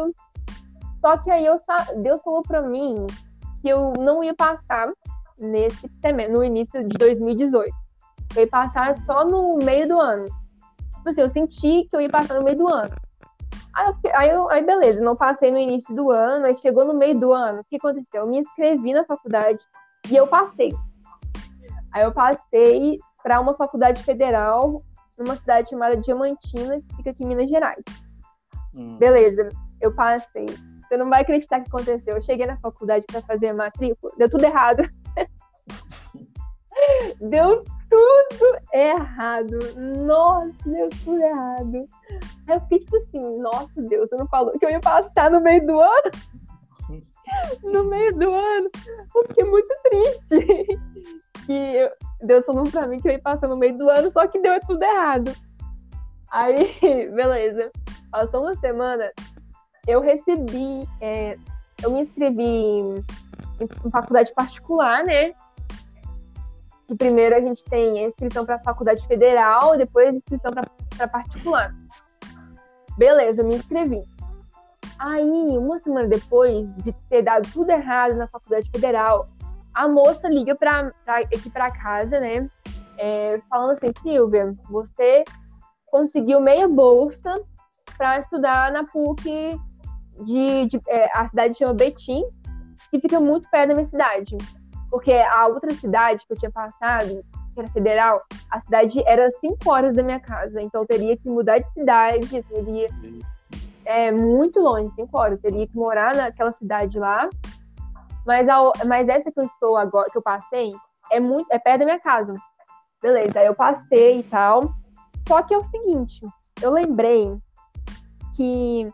[0.99, 1.57] Só que aí eu,
[2.01, 3.05] Deus falou pra mim
[3.61, 4.91] que eu não ia passar
[5.37, 7.69] nesse semestre, no início de 2018.
[8.35, 10.25] Eu ia passar só no meio do ano.
[10.95, 12.95] Tipo assim, eu senti que eu ia passar no meio do ano.
[13.73, 17.31] Aí, aí, aí, beleza, não passei no início do ano, aí chegou no meio do
[17.31, 17.61] ano.
[17.61, 18.21] O que aconteceu?
[18.21, 19.63] Eu me inscrevi na faculdade
[20.09, 20.73] e eu passei.
[21.97, 24.83] Aí eu passei para uma faculdade federal
[25.17, 27.83] numa cidade chamada Diamantina, que fica aqui em Minas Gerais.
[28.71, 28.99] Hum.
[28.99, 29.49] Beleza,
[29.81, 30.45] eu passei.
[30.83, 32.15] Você não vai acreditar o que aconteceu.
[32.15, 34.87] Eu cheguei na faculdade para fazer a matrícula, deu tudo errado.
[37.19, 39.57] deu tudo errado.
[40.05, 41.89] Nossa, deu tudo errado.
[42.47, 45.41] Aí eu fiquei tipo assim, nossa Deus, você não falou que eu ia passar no
[45.41, 46.11] meio do ano?
[47.63, 48.69] no meio do ano.
[49.15, 50.67] Eu fiquei muito triste.
[51.45, 54.39] que Deus falou pra mim que eu ia passar no meio do ano, só que
[54.39, 55.33] deu tudo errado.
[56.29, 56.75] Aí,
[57.11, 57.71] beleza.
[58.11, 59.11] Passou uma semana,
[59.87, 61.37] eu recebi, é,
[61.83, 62.95] eu me inscrevi em,
[63.59, 65.33] em faculdade particular, né?
[66.97, 70.51] Primeiro a gente tem inscrição para faculdade federal, depois inscrição
[70.95, 71.75] para particular.
[72.97, 74.01] Beleza, me inscrevi.
[74.99, 79.27] Aí, uma semana depois de ter dado tudo errado na faculdade federal,
[79.73, 82.49] a moça liga para aqui para casa, né?
[82.97, 85.23] É, falando assim, Silvia, você
[85.85, 87.39] conseguiu meia bolsa
[87.95, 89.59] para estudar na PUC
[90.25, 92.21] de, de é, a cidade chama Betim,
[92.89, 94.35] que fica muito perto da minha cidade.
[94.89, 99.69] Porque a outra cidade que eu tinha passado, que era federal, a cidade era cinco
[99.69, 100.61] horas da minha casa.
[100.61, 102.89] Então eu teria que mudar de cidade, teria.
[103.87, 105.37] É muito longe, cinco horas.
[105.37, 107.29] Eu teria que morar naquela cidade lá.
[108.25, 110.69] Mas, a, mas essa que eu estou agora, que eu passei,
[111.09, 111.47] é muito.
[111.49, 112.35] é perto da minha casa.
[113.01, 114.73] Beleza, aí eu passei e tal.
[115.25, 116.19] Só que é o seguinte,
[116.61, 117.33] eu lembrei
[118.35, 118.85] que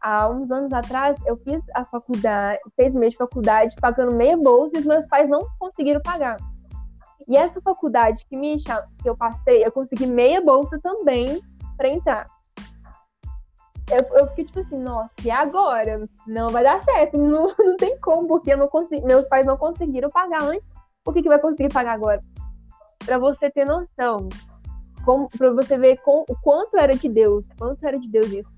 [0.00, 4.76] há uns anos atrás eu fiz a faculdade, seis meses de faculdade, pagando meia bolsa
[4.76, 6.36] e os meus pais não conseguiram pagar.
[7.28, 11.40] E essa faculdade que me que eu passei, eu consegui meia bolsa também
[11.76, 12.26] para entrar.
[13.92, 16.08] Eu, eu fiquei tipo assim, nossa, e agora?
[16.26, 19.56] Não vai dar certo, não, não tem como, porque eu não consegui, meus pais não
[19.56, 20.66] conseguiram pagar antes.
[21.04, 22.20] Por que, que vai conseguir pagar agora?
[23.04, 24.28] Para você ter noção,
[25.36, 28.50] para você ver com, o quanto era de Deus, quanto era de Deus isso.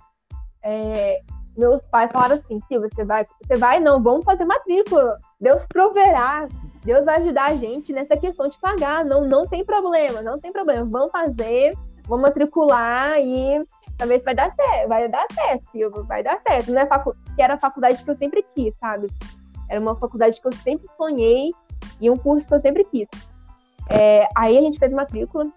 [0.63, 1.21] É,
[1.57, 5.19] meus pais falaram assim, Silvia, você vai, você vai, não, vamos fazer matrícula.
[5.41, 6.49] Deus proverá,
[6.85, 9.05] Deus vai ajudar a gente nessa questão de pagar.
[9.05, 10.85] Não, não tem problema, não tem problema.
[10.85, 11.75] Vamos fazer,
[12.07, 13.65] vamos matricular e
[13.97, 16.73] talvez vai dar certo, vai dar certo, vai dar certo.
[16.73, 19.09] Não é facu que era a faculdade que eu sempre quis, sabe?
[19.69, 21.51] Era uma faculdade que eu sempre sonhei
[22.01, 23.09] e um curso que eu sempre quis.
[23.91, 25.51] É, aí a gente fez matrícula,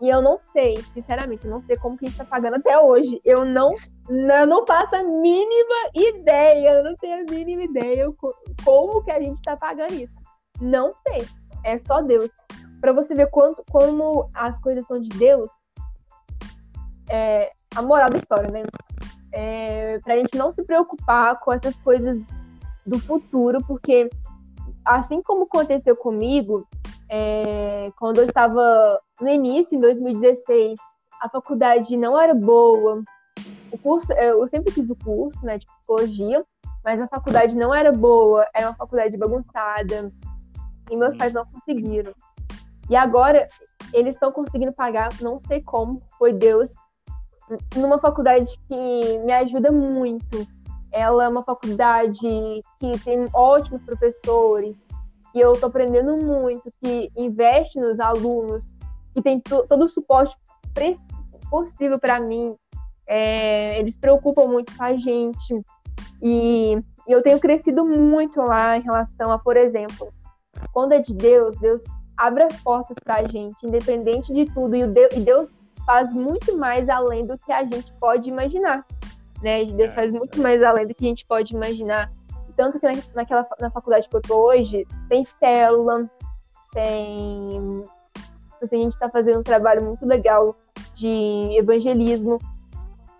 [0.00, 2.78] e eu não sei, sinceramente, eu não sei como que a gente tá pagando até
[2.78, 3.20] hoje.
[3.24, 3.74] Eu não,
[4.46, 8.06] não faço a mínima ideia, eu não tenho a mínima ideia
[8.62, 10.12] como que a gente tá pagando isso.
[10.60, 11.26] Não sei.
[11.64, 12.30] É só Deus.
[12.80, 15.50] Para você ver quanto, como as coisas são de Deus,
[17.08, 18.62] é a moral da história, né?
[19.32, 22.22] É, pra gente não se preocupar com essas coisas
[22.86, 24.08] do futuro, porque
[24.84, 26.66] assim como aconteceu comigo,
[27.08, 30.78] é, quando eu estava no início, em 2016,
[31.20, 33.02] a faculdade não era boa.
[33.70, 36.44] O curso, eu sempre fiz o curso, né, de psicologia,
[36.84, 40.12] mas a faculdade não era boa, era uma faculdade bagunçada,
[40.90, 42.12] e meus pais não conseguiram.
[42.88, 43.48] E agora
[43.92, 46.72] eles estão conseguindo pagar, não sei como, foi Deus,
[47.74, 50.46] numa faculdade que me ajuda muito.
[50.92, 52.18] Ela é uma faculdade
[52.78, 54.84] que tem ótimos professores,
[55.32, 58.64] que eu estou aprendendo muito, que investe nos alunos,
[59.12, 60.36] que tem todo o suporte
[61.50, 62.54] possível para mim.
[63.08, 65.64] É, eles preocupam muito com a gente.
[66.22, 66.74] E,
[67.06, 70.12] e eu tenho crescido muito lá em relação a, por exemplo,
[70.72, 71.82] quando é de Deus, Deus
[72.16, 74.74] abre as portas para a gente, independente de tudo.
[74.74, 75.54] E, e Deus
[75.86, 78.84] faz muito mais além do que a gente pode imaginar.
[79.40, 79.64] Né?
[79.64, 82.12] Deus é, faz muito mais além do que a gente pode imaginar.
[82.56, 86.10] Tanto que naquela, na faculdade que eu tô hoje, tem célula,
[86.72, 87.82] tem.
[88.62, 90.56] Assim, a gente está fazendo um trabalho muito legal
[90.94, 92.38] de evangelismo.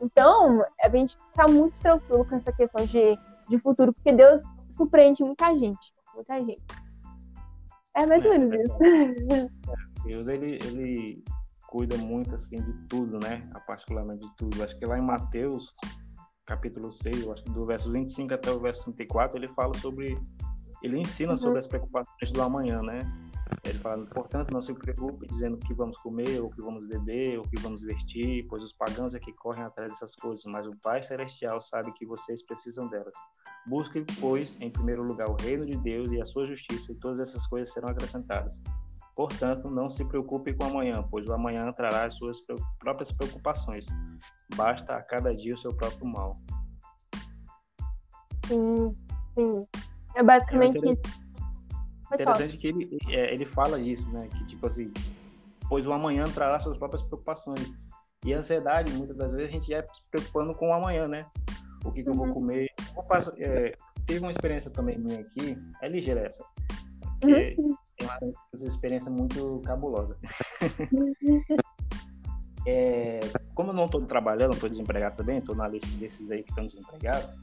[0.01, 4.43] Então, a gente está muito tranquilo com essa questão de, de futuro, porque Deus
[4.77, 5.95] surpreende muita gente.
[6.15, 6.63] Muita gente.
[7.95, 8.77] É mais ou menos é, isso.
[8.83, 9.49] É,
[10.05, 11.25] Deus, ele, ele
[11.69, 13.49] cuida muito, assim, de tudo, né?
[13.67, 14.63] Particularmente de tudo.
[14.63, 15.75] Acho que lá em Mateus,
[16.45, 20.19] capítulo 6, eu acho que do verso 25 até o verso 34, ele fala sobre.
[20.83, 21.37] Ele ensina uhum.
[21.37, 23.01] sobre as preocupações do amanhã, né?
[23.65, 26.87] Ele fala, portanto, não se preocupe dizendo o que vamos comer, ou o que vamos
[26.87, 30.45] beber, ou o que vamos vestir, pois os pagãos é que correm atrás dessas coisas,
[30.47, 33.15] mas o Pai Celestial sabe que vocês precisam delas.
[33.67, 37.21] Busque, pois, em primeiro lugar o reino de Deus e a sua justiça, e todas
[37.21, 38.61] essas coisas serão acrescentadas.
[39.17, 42.39] Portanto, não se preocupe com amanhã, pois o amanhã trará as suas
[42.79, 43.87] próprias preocupações.
[44.55, 46.35] Basta a cada dia o seu próprio mal.
[48.47, 48.93] Sim,
[49.35, 49.67] sim.
[50.15, 51.03] É basicamente é isso.
[52.13, 54.29] Interessante que ele, é, ele fala isso, né?
[54.29, 54.93] Que tipo assim,
[55.67, 57.73] pois o amanhã trará suas próprias preocupações.
[58.23, 61.27] E a ansiedade, muitas das vezes, a gente é se preocupando com o amanhã, né?
[61.87, 62.15] O que, que uhum.
[62.15, 62.35] eu vou uhum.
[62.35, 62.69] comer.
[62.95, 63.75] Eu passo, é,
[64.07, 66.45] teve uma experiência também minha aqui, é ligeira essa.
[67.25, 70.17] Uhum tem uma experiência muito cabulosa.
[72.67, 73.21] é,
[73.55, 76.67] como eu não estou trabalhando, estou desempregado também, estou na lista desses aí que estão
[76.67, 77.35] desempregados.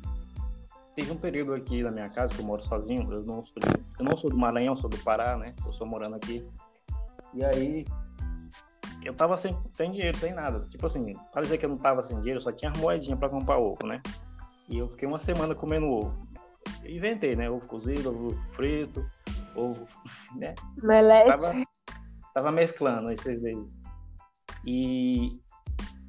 [0.95, 3.11] Teve um período aqui na minha casa que eu moro sozinho.
[3.11, 3.55] Eu não sou,
[3.97, 5.55] eu não sou do Maranhão, sou do Pará, né?
[5.65, 6.47] Eu sou morando aqui.
[7.33, 7.85] E aí
[9.03, 10.59] eu tava sem, sem dinheiro, sem nada.
[10.59, 13.27] Tipo assim, para dizer que eu não tava sem dinheiro, eu só tinha moedinha para
[13.27, 14.03] comprar ovo, né?
[14.69, 16.27] E eu fiquei uma semana comendo ovo.
[16.85, 17.49] inventei, né?
[17.49, 19.03] Ovo cozido, ovo frito
[19.55, 19.87] ovo,
[20.35, 20.53] né?
[20.77, 21.27] Melete.
[21.27, 21.63] Tava,
[22.33, 23.67] tava mesclando esses aí.
[24.65, 25.39] E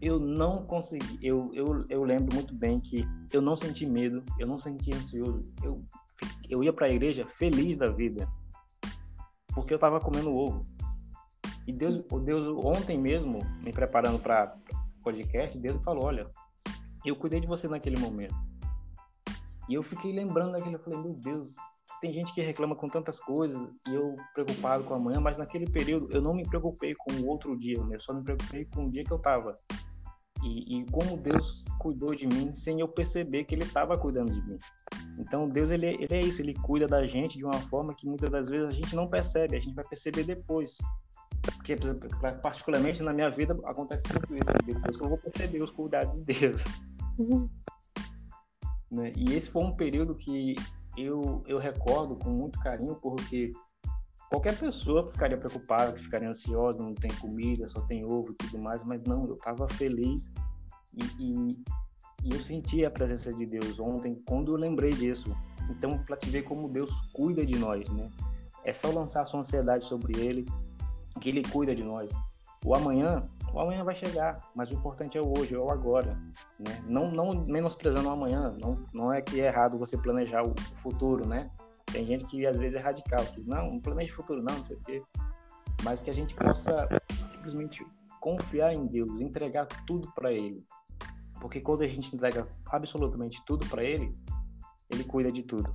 [0.00, 4.46] eu não consegui, eu, eu, eu lembro muito bem que eu não senti medo, eu
[4.46, 5.82] não senti ansioso, eu,
[6.48, 8.28] eu ia para a igreja feliz da vida,
[9.54, 10.62] porque eu tava comendo ovo.
[11.66, 14.54] E Deus, Deus ontem mesmo, me preparando para
[15.02, 16.30] podcast, Deus falou, olha,
[17.04, 18.34] eu cuidei de você naquele momento.
[19.68, 21.56] E eu fiquei lembrando daquele, eu falei, meu Deus,
[22.04, 26.12] tem gente que reclama com tantas coisas e eu preocupado com amanhã, mas naquele período
[26.12, 29.02] eu não me preocupei com o outro dia, eu só me preocupei com o dia
[29.02, 29.54] que eu tava.
[30.42, 34.46] E, e como Deus cuidou de mim sem eu perceber que Ele estava cuidando de
[34.46, 34.58] mim.
[35.18, 38.28] Então Deus ele, ele é isso, Ele cuida da gente de uma forma que muitas
[38.28, 40.76] das vezes a gente não percebe, a gente vai perceber depois.
[41.56, 41.74] Porque,
[42.42, 44.52] particularmente na minha vida, acontece muito isso.
[44.66, 46.64] Depois que eu vou perceber os cuidados de Deus.
[47.18, 47.48] Uhum.
[48.90, 49.12] Né?
[49.16, 50.54] E esse foi um período que
[50.96, 53.52] eu, eu recordo com muito carinho, porque
[54.30, 58.82] qualquer pessoa ficaria preocupada, ficaria ansiosa, não tem comida, só tem ovo e tudo mais,
[58.84, 60.32] mas não, eu estava feliz
[60.92, 61.64] e, e,
[62.24, 65.34] e, eu senti a presença de Deus ontem quando eu lembrei disso.
[65.70, 68.10] Então, para te ver como Deus cuida de nós, né?
[68.64, 70.46] É só lançar sua ansiedade sobre Ele,
[71.20, 72.12] que Ele cuida de nós.
[72.64, 76.18] O amanhã o amanhã vai chegar, mas o importante é o hoje, é o agora,
[76.58, 76.84] né?
[76.88, 81.24] Não, não menosprezando o amanhã, não, não é que é errado você planejar o futuro,
[81.24, 81.48] né?
[81.86, 84.64] Tem gente que às vezes é radical, que não, não planeja o futuro não, não
[84.64, 85.02] sei o quê,
[85.84, 86.88] mas que a gente possa
[87.30, 87.86] simplesmente
[88.20, 90.66] confiar em Deus, entregar tudo para Ele,
[91.40, 94.10] porque quando a gente entrega absolutamente tudo para Ele,
[94.90, 95.72] Ele cuida de tudo.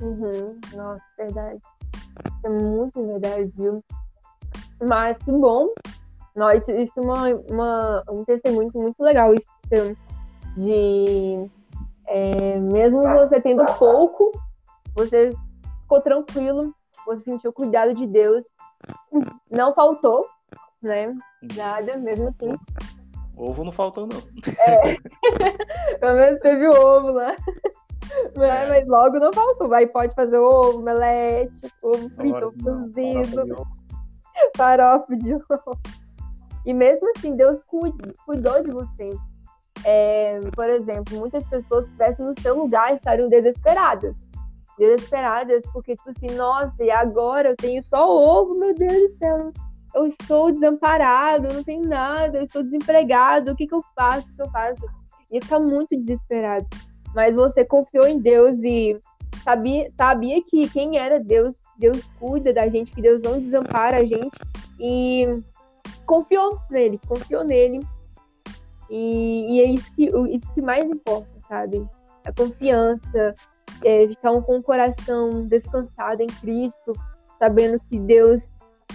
[0.00, 0.58] Uhum.
[0.74, 1.60] Nossa, verdade.
[2.42, 3.84] É muito verdade, viu?
[4.80, 5.68] Mas que bom
[6.34, 9.48] nós, isso é uma, uma, um testemunho muito legal, isso
[10.56, 11.50] de
[12.06, 14.30] é, mesmo você tendo pouco,
[14.94, 15.30] você
[15.82, 16.74] ficou tranquilo,
[17.06, 18.44] você sentiu o cuidado de Deus,
[19.50, 20.26] não faltou,
[20.82, 21.14] né?
[21.56, 22.56] Nada, mesmo assim.
[23.36, 24.18] Ovo não faltou, não.
[24.60, 24.96] É.
[25.98, 27.34] Pelo menos teve ovo lá.
[28.36, 28.68] Mas, é.
[28.68, 29.68] mas logo não faltou.
[29.68, 33.66] Vai, pode fazer ovo, melete, ovo frito, ovo cozido,
[34.56, 35.80] farofa de ovo.
[36.64, 39.10] E mesmo assim, Deus cuidou de você.
[39.84, 44.16] É, por exemplo, muitas pessoas que estivessem no seu lugar estariam desesperadas.
[44.78, 49.52] Desesperadas porque, tipo assim, nossa, e agora eu tenho só ovo, meu Deus do céu.
[49.94, 54.28] Eu estou desamparado, não tenho nada, eu estou desempregado, o que, que eu faço?
[54.32, 54.86] O que eu faço?
[55.30, 56.66] E ficar muito desesperado.
[57.14, 58.98] Mas você confiou em Deus e
[59.44, 64.04] sabia, sabia que quem era Deus, Deus cuida da gente, que Deus não desampara a
[64.04, 64.36] gente.
[64.80, 65.28] E
[66.06, 67.80] confiou nele, confiou nele.
[68.90, 71.86] E, e é isso que, isso que mais importa, sabe?
[72.24, 73.34] A confiança,
[73.84, 76.92] é, ficar com o coração descansado em Cristo,
[77.38, 78.52] sabendo que Deus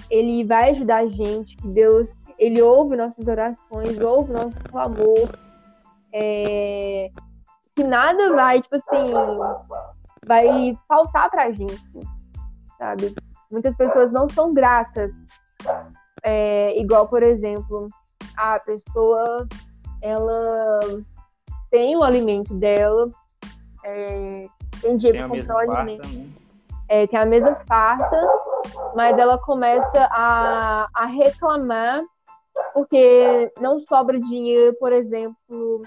[0.10, 5.30] ele vai ajudar a gente, que Deus ele ouve nossas orações, ouve nosso clamor,
[6.14, 7.10] é,
[7.76, 9.14] que nada vai, tipo assim,
[10.26, 11.84] vai faltar pra gente,
[12.78, 13.14] sabe?
[13.52, 15.14] Muitas pessoas não são gratas
[16.24, 17.88] é, igual, por exemplo,
[18.36, 19.48] a pessoa
[20.02, 20.80] ela
[21.70, 23.10] tem o alimento dela,
[23.84, 24.48] é,
[24.82, 26.08] tem dinheiro para comprar o alimento.
[26.08, 26.30] Né?
[26.88, 28.28] É, tem a mesa farta,
[28.96, 32.02] mas ela começa a, a reclamar
[32.74, 35.82] porque não sobra dinheiro, por exemplo,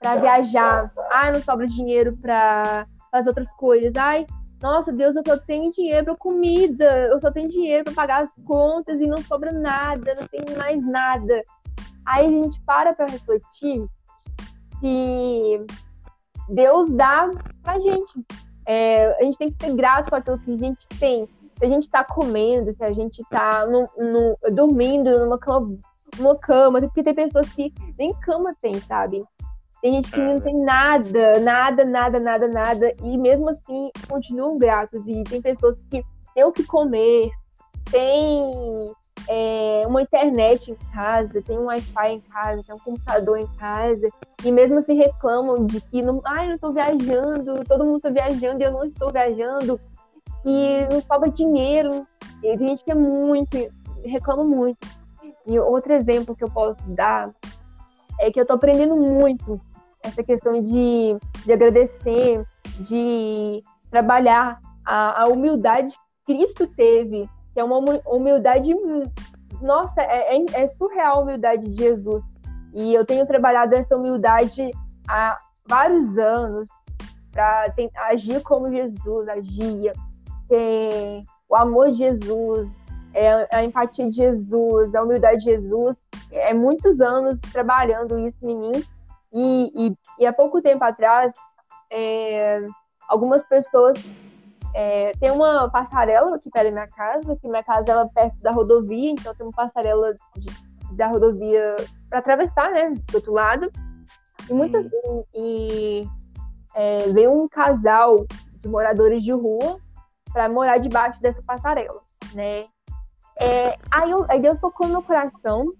[0.00, 0.92] para viajar.
[1.10, 3.92] Ah, não sobra dinheiro para fazer outras coisas.
[3.96, 4.26] Ai,
[4.66, 8.32] nossa, Deus, eu só tenho dinheiro para comida, eu só tenho dinheiro para pagar as
[8.44, 11.40] contas e não sobra nada, não tem mais nada.
[12.04, 13.86] Aí a gente para para refletir
[14.80, 15.64] que
[16.48, 17.30] Deus dá
[17.62, 18.12] pra gente.
[18.66, 21.28] É, a gente tem que ser grato com aquilo que a gente tem.
[21.40, 23.64] Se a gente está comendo, se a gente está
[24.52, 25.78] dormindo numa cama,
[26.18, 29.24] numa cama, porque tem pessoas que nem cama tem, sabe?
[29.86, 35.00] Tem gente que não tem nada, nada, nada, nada, nada, e mesmo assim continuam gratos.
[35.06, 37.30] E tem pessoas que têm o que comer,
[37.88, 38.92] tem
[39.28, 44.08] é, uma internet em casa, tem um Wi-Fi em casa, tem um computador em casa,
[44.44, 48.60] e mesmo assim reclamam de que não, ai, não estou viajando, todo mundo está viajando
[48.60, 49.78] e eu não estou viajando,
[50.44, 52.04] e não sobra dinheiro.
[52.42, 53.56] E tem gente que é muito,
[54.04, 54.84] reclama muito.
[55.46, 57.30] E outro exemplo que eu posso dar
[58.18, 59.60] é que eu tô aprendendo muito
[60.06, 62.44] essa questão de, de agradecer,
[62.80, 68.74] de trabalhar a, a humildade que Cristo teve, que é uma humildade,
[69.60, 72.22] nossa, é, é, é surreal a humildade de Jesus.
[72.74, 74.70] E eu tenho trabalhado essa humildade
[75.08, 76.68] há vários anos
[77.32, 77.66] para
[78.08, 79.92] agir como Jesus agia,
[80.48, 82.68] ter o amor de Jesus,
[83.14, 86.02] é, a empatia de Jesus, a humildade de Jesus.
[86.30, 88.84] É muitos anos trabalhando isso em mim.
[89.38, 91.30] E, e, e há pouco tempo atrás,
[91.92, 92.66] é,
[93.06, 94.02] algumas pessoas.
[94.74, 98.50] É, tem uma passarela perto da minha casa, que minha casa ela é perto da
[98.50, 101.76] rodovia, então tem uma passarela de, da rodovia
[102.10, 103.70] para atravessar, né, do outro lado.
[104.48, 105.24] E muitas hum.
[105.34, 106.06] e,
[106.74, 108.26] é, veio um casal
[108.60, 109.78] de moradores de rua
[110.32, 112.00] para morar debaixo dessa passarela,
[112.34, 112.66] né?
[113.38, 115.72] É, aí, eu, aí Deus tocou no meu coração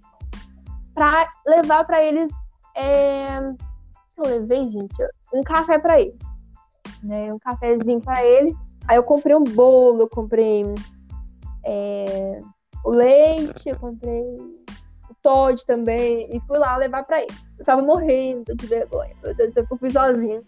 [0.94, 2.30] para levar para eles.
[2.76, 3.38] É,
[4.18, 4.94] eu levei, gente,
[5.32, 6.18] um café para eles,
[7.02, 7.32] né?
[7.32, 8.54] Um cafezinho para eles.
[8.86, 10.62] Aí eu comprei um bolo, eu comprei
[11.64, 12.40] é,
[12.84, 17.36] o leite, eu comprei o Todd também e fui lá levar para eles.
[17.58, 20.42] Eu tava morrendo de vergonha, eu fui sozinha.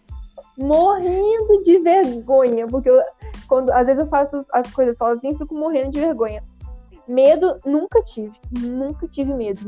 [0.57, 3.01] Morrendo de vergonha, porque eu,
[3.47, 6.43] quando às vezes eu faço as coisas sozinha, fico morrendo de vergonha.
[7.07, 9.59] Medo nunca tive, nunca tive medo.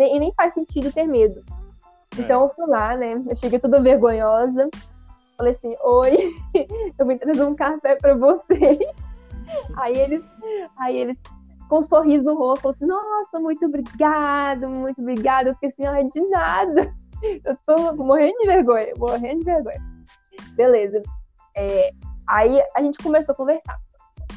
[0.00, 1.42] E nem faz sentido ter medo.
[2.18, 2.22] É.
[2.22, 3.22] Então eu fui lá, né?
[3.28, 4.68] Eu cheguei toda vergonhosa.
[5.36, 6.34] Falei assim: Oi,
[6.98, 8.78] eu vim trazer um café para vocês.
[9.76, 10.24] Aí eles,
[10.76, 11.16] aí eles,
[11.68, 15.48] com um sorriso no rosto, falaram assim: Nossa, muito obrigado, muito obrigado.
[15.48, 16.94] Eu fiquei assim: Ai, de nada.
[17.22, 19.80] Eu tô morrendo de vergonha, morrendo de vergonha.
[20.56, 21.00] Beleza.
[21.56, 21.90] É,
[22.26, 23.78] aí a gente começou a conversar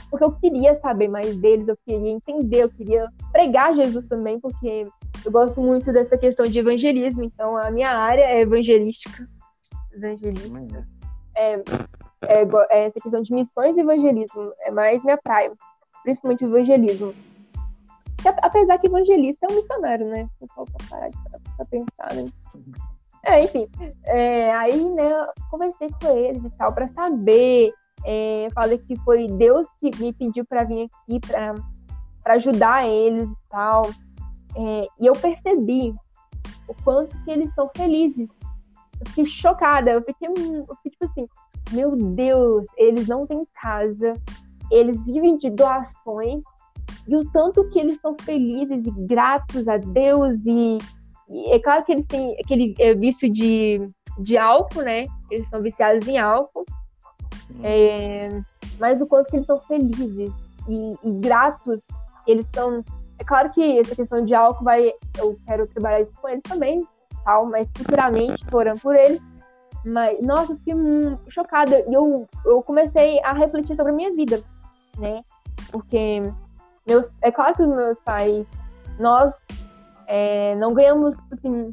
[0.10, 4.88] porque eu queria saber mais deles, eu queria entender, eu queria pregar Jesus também, porque
[5.28, 9.28] eu gosto muito dessa questão de evangelismo, então a minha área é evangelística.
[9.94, 10.58] Evangelismo.
[11.36, 11.56] É,
[12.22, 15.52] é, é essa questão de missões e evangelismo, é mais minha praia,
[16.02, 17.14] principalmente o evangelismo.
[18.42, 20.30] apesar que evangelista é um missionário, né?
[20.40, 21.18] O pessoal pra parar de
[21.58, 22.24] pra pensar, né?
[23.26, 23.68] É, enfim.
[24.06, 25.12] É, aí, né,
[25.52, 27.74] conversei com eles e tal, para saber
[28.06, 33.50] é, falei que foi Deus que me pediu para vir aqui para ajudar eles e
[33.50, 33.92] tal.
[34.56, 35.94] É, e eu percebi
[36.68, 38.30] o quanto que eles são felizes.
[39.00, 41.28] Eu fiquei chocada, eu fiquei, eu fiquei tipo assim,
[41.72, 44.14] meu Deus, eles não têm casa,
[44.72, 46.44] eles vivem de doações,
[47.08, 50.78] e o tanto que eles são felizes e gratos a Deus, e,
[51.30, 55.06] e é claro que eles têm aquele é, vício de, de álcool, né?
[55.30, 56.66] Eles são viciados em álcool,
[57.64, 58.42] é,
[58.80, 60.32] mas o quanto que eles são felizes
[60.68, 61.82] e, e, gratos,
[62.26, 62.84] eles são.
[63.20, 64.92] É claro que essa questão de álcool vai.
[65.18, 66.88] Eu quero trabalhar isso com eles também,
[67.24, 69.22] tal, mas futuramente, orando por eles.
[69.86, 70.76] Mas, nossa, eu fiquei
[71.30, 71.80] chocada.
[71.88, 74.42] E eu, eu comecei a refletir sobre a minha vida,
[74.98, 75.24] né?
[75.72, 76.22] Porque
[76.88, 78.46] meus, é claro que os meus pais,
[79.00, 79.42] nós
[80.08, 81.72] é, não ganhamos, assim,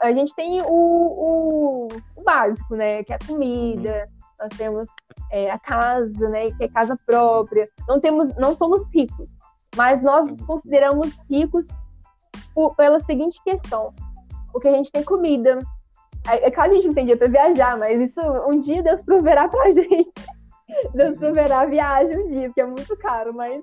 [0.00, 3.02] a gente tem o, o, o, básico, né?
[3.04, 4.88] Que é a comida, nós temos
[5.30, 7.68] é, a casa, né, que é casa própria.
[7.88, 9.26] Não temos, não somos ricos,
[9.76, 11.68] mas nós consideramos ricos
[12.54, 13.86] por, pela seguinte questão:
[14.52, 15.58] porque a gente tem comida.
[16.28, 18.82] É, é claro que a gente não tem dinheiro para viajar, mas isso um dia
[18.82, 20.12] Deus proverá pra gente.
[20.94, 23.62] Deus proverá a viagem um dia, porque é muito caro, mas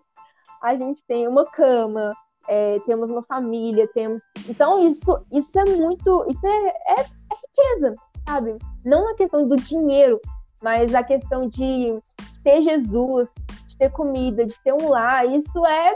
[0.62, 2.13] a gente tem uma cama,
[2.47, 4.21] é, temos uma família, temos.
[4.47, 6.26] Então, isso, isso é muito.
[6.30, 7.95] Isso é, é, é riqueza,
[8.28, 8.58] sabe?
[8.86, 10.19] Não a questão do dinheiro,
[10.62, 11.99] mas a questão de
[12.43, 13.30] ter Jesus,
[13.74, 15.96] de ter comida, de ter um lar, isso é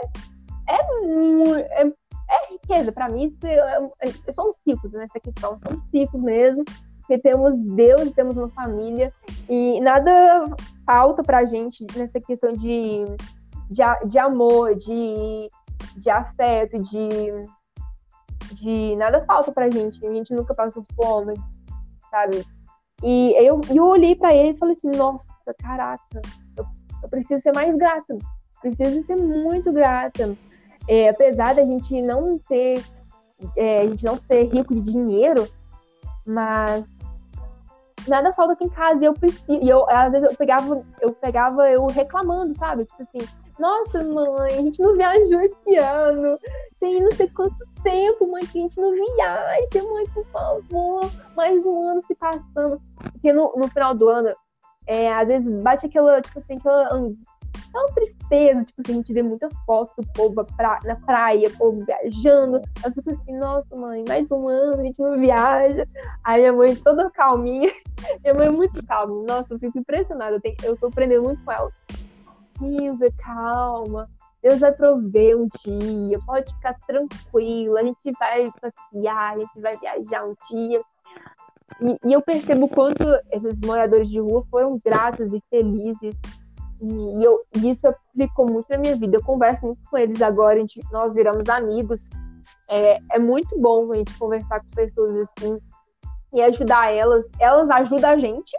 [0.68, 2.92] é, é, é riqueza.
[2.92, 6.64] Para mim, isso é, é, somos ricos nessa questão, somos ricos mesmo,
[7.00, 9.12] porque temos Deus, temos uma família,
[9.48, 10.44] e nada
[10.84, 13.04] falta para a gente nessa questão de,
[13.70, 15.48] de, de amor, de,
[15.96, 17.08] de afeto, de,
[18.54, 20.04] de nada falta para a gente.
[20.06, 21.34] A gente nunca passou fome,
[22.10, 22.44] sabe?
[23.02, 25.28] E eu, eu olhei para eles e falei assim, nossa,
[25.62, 26.20] caraca,
[27.02, 28.16] eu, preciso ser mais grata,
[28.60, 30.36] preciso ser muito grata.
[30.88, 32.82] É, apesar da gente não ter,
[33.56, 35.46] é, a gente não ser rico de dinheiro,
[36.26, 36.86] mas
[38.06, 39.62] nada falta aqui em casa e eu preciso.
[39.62, 42.84] E eu, às vezes eu pegava, eu pegava eu reclamando, sabe?
[42.86, 46.38] Tipo assim, nossa, mãe, a gente não viajou esse ano.
[46.78, 51.10] Tem não sei quanto tempo, mãe, que a gente não viaja, mãe, por favor.
[51.36, 52.80] Mais um ano se passando.
[53.12, 54.34] Porque no, no final do ano,
[54.88, 59.22] é, às vezes bate aquela, tipo assim, aquela, aquela tristeza, tipo assim, a gente vê
[59.22, 62.62] muita foto do povo pra, na praia, povo viajando.
[62.82, 65.86] Eu fico assim, nossa, mãe, mais um ano, a gente não viaja.
[66.24, 67.70] Aí a mãe toda calminha.
[68.24, 69.22] Minha mãe é muito calma.
[69.28, 70.40] Nossa, eu fico impressionada.
[70.42, 71.70] Eu, eu tô aprendendo muito com ela.
[72.58, 74.08] Silvia, calma.
[74.42, 79.76] Deus vai prover um dia, pode ficar tranquilo, a gente vai passear, a gente vai
[79.76, 80.80] viajar um dia.
[81.80, 86.14] E, e eu percebo o quanto esses moradores de rua foram gratos e felizes.
[86.80, 89.16] E, eu, isso aplicou muito na minha vida.
[89.16, 92.08] Eu converso muito com eles agora, gente, nós viramos amigos.
[92.68, 95.58] É, é muito bom a gente conversar com pessoas assim
[96.32, 97.24] e ajudar elas.
[97.38, 98.56] Elas ajudam a gente.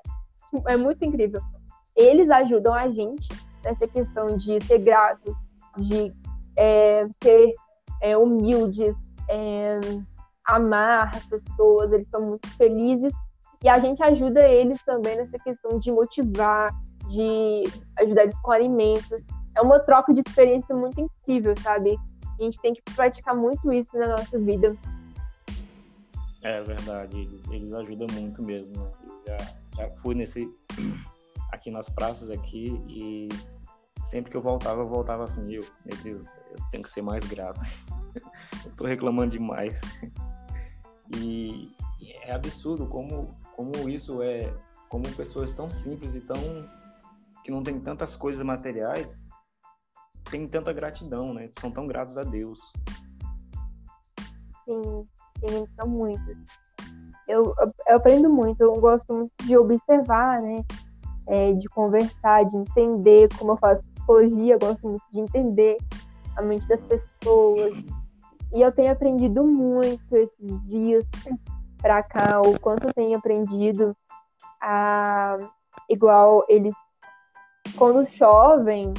[0.68, 1.42] É muito incrível.
[1.96, 3.30] Eles ajudam a gente
[3.64, 5.36] nessa questão de ser grato,
[5.78, 6.14] de
[6.56, 7.54] é, ser
[8.02, 8.96] é, humildes,
[9.28, 9.80] é,
[10.56, 13.14] amar as pessoas, eles são muito felizes
[13.64, 16.70] E a gente ajuda eles também nessa questão de motivar,
[17.10, 17.64] de
[18.00, 19.24] ajudar eles com alimentos.
[19.56, 21.98] É uma troca de experiência muito incrível, sabe?
[22.40, 24.78] A gente tem que praticar muito isso na nossa vida.
[26.42, 28.92] É verdade, eles, eles ajudam muito mesmo, né?
[29.28, 29.38] já,
[29.76, 30.50] já fui nesse
[31.52, 33.28] aqui nas praças aqui e
[34.06, 37.26] sempre que eu voltava, eu voltava assim, eu, meu Deus, eu tenho que ser mais
[37.26, 37.60] grato.
[38.66, 39.82] eu tô reclamando demais.
[41.16, 41.76] E,
[42.24, 44.54] é absurdo como, como isso é,
[44.88, 46.38] como pessoas tão simples e tão
[47.44, 49.20] que não tem tantas coisas materiais,
[50.30, 51.50] tem tanta gratidão, né?
[51.54, 52.60] São tão gratos a Deus.
[54.66, 55.08] Sim,
[55.40, 56.38] sim, são muitos.
[57.28, 57.54] Eu,
[57.88, 60.64] eu aprendo muito, eu gosto muito de observar, né?
[61.28, 65.78] É, de conversar, de entender como eu faço psicologia, eu gosto muito de entender
[66.36, 67.78] a mente das pessoas.
[68.54, 71.06] E eu tenho aprendido muito esses dias
[71.78, 73.96] pra cá, o quanto eu tenho aprendido
[74.62, 75.38] a
[75.90, 76.74] igual eles
[77.78, 78.94] quando chovem,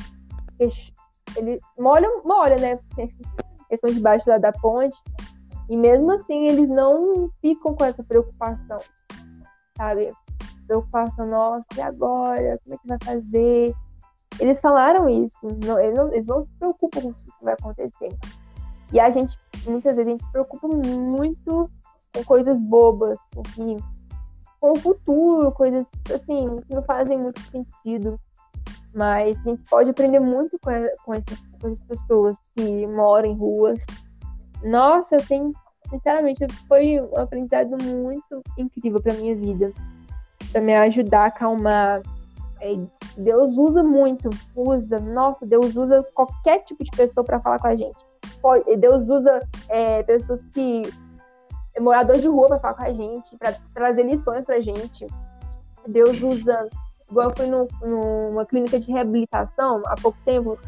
[1.36, 2.78] ele molha, molha, né?
[3.70, 4.98] Eles estão debaixo da, da ponte.
[5.68, 8.80] E mesmo assim, eles não ficam com essa preocupação,
[9.76, 10.12] sabe?
[10.66, 12.58] Preocupação, nossa, e agora?
[12.64, 13.72] Como é que vai fazer?
[14.40, 18.08] Eles falaram isso, não, eles, não, eles não se preocupam com o que vai acontecer.
[18.92, 21.70] E a gente, muitas vezes, a gente se preocupa muito
[22.12, 23.16] com coisas bobas,
[23.46, 23.76] assim,
[24.60, 28.18] com o futuro, coisas assim, que não fazem muito sentido.
[28.92, 30.70] Mas a gente pode aprender muito com,
[31.04, 33.78] com, essas, com essas pessoas que moram em ruas.
[34.64, 35.52] Nossa, tenho,
[35.88, 39.72] sinceramente, foi um aprendizado muito incrível para minha vida.
[40.50, 42.02] Para me ajudar a acalmar.
[42.60, 42.74] É,
[43.16, 47.76] Deus usa muito, usa, nossa, Deus usa qualquer tipo de pessoa para falar com a
[47.76, 48.09] gente.
[48.78, 50.82] Deus usa é, pessoas que.
[51.78, 55.06] Moradores de rua para falar com a gente, para trazer lições para a gente.
[55.86, 56.68] Deus usa
[57.10, 60.58] igual eu fui no, numa clínica de reabilitação há pouco tempo,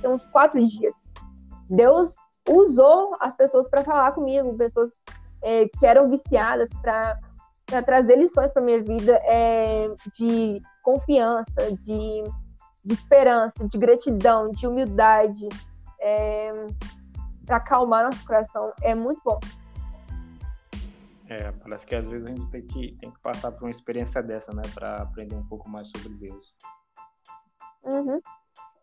[0.00, 0.94] tem uns quatro dias.
[1.68, 2.14] Deus
[2.48, 4.90] usou as pessoas para falar comigo, pessoas
[5.42, 7.18] é, que eram viciadas para
[7.84, 12.24] trazer lições para minha vida é, de confiança, de,
[12.84, 15.48] de, esperança, de gratidão, de humildade,
[16.08, 16.66] é,
[17.44, 18.72] para acalmar nosso coração.
[18.82, 19.38] É muito bom.
[21.28, 24.22] É, parece que às vezes a gente tem que, tem que passar por uma experiência
[24.22, 26.54] dessa, né, para aprender um pouco mais sobre Deus.
[27.84, 28.20] Uhum.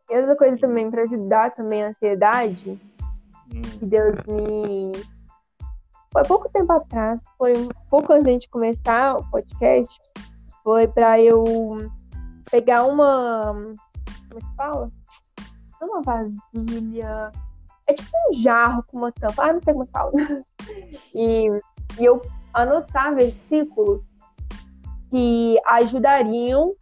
[0.10, 2.80] E outra coisa também, para ajudar também a ansiedade,
[3.52, 3.62] hum.
[3.62, 4.92] que Deus me.
[6.14, 10.00] Foi pouco tempo atrás, foi um pouco antes de começar o podcast,
[10.64, 11.44] foi para eu
[12.52, 13.54] pegar uma.
[14.30, 14.92] Como é que fala?
[15.86, 17.32] Uma vasilha.
[17.88, 19.44] É tipo um jarro com uma tampa.
[19.44, 20.12] Ah, não sei como fala.
[21.14, 21.48] E,
[22.00, 22.22] e eu
[22.54, 24.08] anotar versículos
[25.10, 26.74] que ajudariam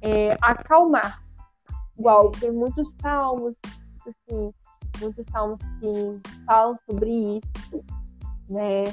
[0.00, 1.22] é, a acalmar.
[1.98, 3.54] Igual, tem muitos salmos,
[4.06, 4.52] assim,
[5.00, 7.84] muitos salmos que falam sobre isso,
[8.48, 8.84] né?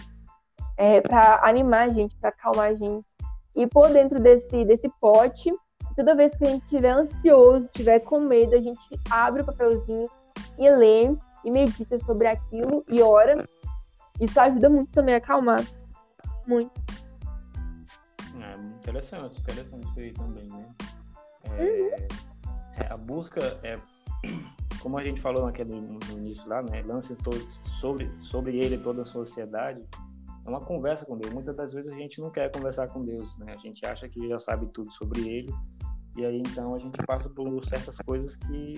[0.78, 3.06] É, para animar a gente, para acalmar a gente.
[3.56, 5.54] E por dentro desse, desse pote,
[5.96, 10.10] toda vez que a gente estiver ansioso, estiver com medo, a gente abre o papelzinho
[10.58, 13.48] e lê e medita sobre aquilo e ora.
[14.20, 15.64] Isso ajuda muito também a acalmar.
[16.48, 16.72] Muito.
[18.42, 20.66] É, interessante, interessante isso aí também, né?
[21.44, 21.90] É, uhum.
[22.78, 23.80] é, a busca é,
[24.82, 26.82] como a gente falou naquele no início lá, né?
[26.84, 27.40] Lance todo
[27.80, 29.86] sobre sobre ele toda a sociedade.
[30.46, 31.34] É uma conversa com Deus.
[31.34, 33.54] Muitas das vezes a gente não quer conversar com Deus, né?
[33.54, 35.54] A gente acha que já sabe tudo sobre ele
[36.18, 38.76] e aí então a gente passa por certas coisas que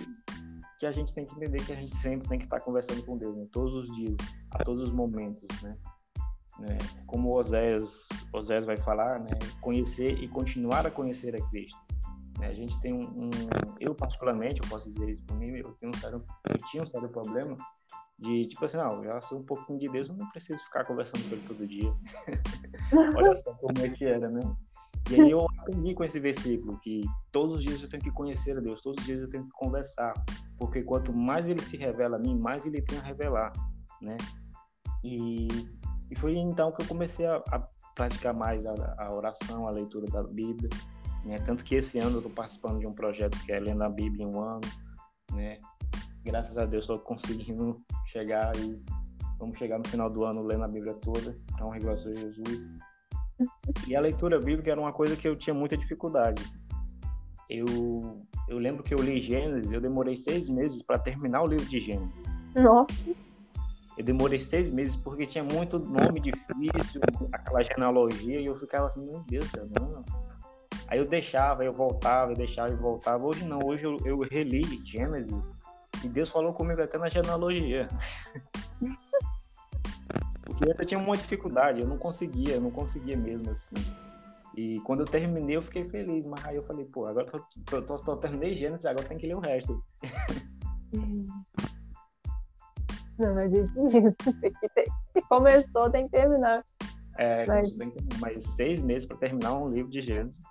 [0.77, 3.17] que a gente tem que entender que a gente sempre tem que estar conversando com
[3.17, 3.47] Deus, né?
[3.51, 4.17] todos os dias,
[4.51, 5.77] a todos os momentos, né?
[6.59, 6.77] né?
[7.07, 9.31] como Osés, Osés vai falar, né?
[9.61, 11.79] conhecer e continuar a conhecer a Cristo.
[12.39, 12.47] Né?
[12.47, 13.29] A gente tem um, um,
[13.79, 16.87] eu particularmente, eu posso dizer isso por mim, eu, tenho um sério, eu tinha um
[16.87, 17.57] sério problema
[18.17, 21.27] de, tipo assim, não, já sou um pouquinho de Deus, eu não preciso ficar conversando
[21.27, 21.93] com ele todo dia.
[23.15, 24.41] Olha só como é que era, né?
[25.11, 27.01] E aí eu aprendi com esse versículo que
[27.31, 29.51] todos os dias eu tenho que conhecer a Deus, todos os dias eu tenho que
[29.51, 30.13] conversar,
[30.57, 33.53] porque quanto mais ele se revela a mim, mais ele tem a revelar,
[34.01, 34.17] né?
[35.03, 35.47] E
[36.09, 37.59] e foi então que eu comecei a, a
[37.95, 40.69] praticar mais a, a, oração, a leitura da Bíblia.
[41.23, 41.39] Né?
[41.39, 44.25] Tanto que esse ano eu estou participando de um projeto que é Lendo a Bíblia
[44.25, 44.61] em um ano.
[45.33, 45.59] Né?
[46.25, 47.79] Graças a Deus estou conseguindo
[48.11, 48.81] chegar e
[49.37, 51.37] vamos chegar no final do ano lendo a Bíblia toda.
[51.59, 52.67] É um regulação de Jesus.
[53.87, 56.41] E a leitura bíblica era uma coisa que eu tinha muita dificuldade.
[57.47, 57.65] Eu,
[58.49, 61.79] eu lembro que eu li Gênesis, eu demorei seis meses para terminar o livro de
[61.79, 62.39] Gênesis.
[62.55, 62.87] Nossa.
[63.95, 67.01] Eu demorei seis meses porque tinha muito nome difícil,
[67.31, 70.03] aquela genealogia, e eu ficava assim, meu Deus, não.
[70.87, 73.23] Aí eu deixava, eu voltava, eu deixava e voltava.
[73.25, 75.54] Hoje não, hoje eu, eu reli Gênesis
[76.03, 77.87] e Deus falou comigo até na genealogia.
[80.43, 83.75] porque eu tinha uma dificuldade, eu não conseguia, eu não conseguia mesmo assim.
[84.55, 86.25] E quando eu terminei, eu fiquei feliz.
[86.25, 89.27] Mas aí eu falei, pô, agora que eu, tô, tô, terminei Gênesis, agora tem que
[89.27, 89.83] ler o resto.
[93.17, 94.15] Não, mas isso mesmo.
[95.13, 96.63] Se começou, tem que terminar.
[97.17, 97.71] É, mas...
[97.71, 98.19] tem que terminar.
[98.19, 100.41] Mas seis meses para terminar um livro de Gênesis.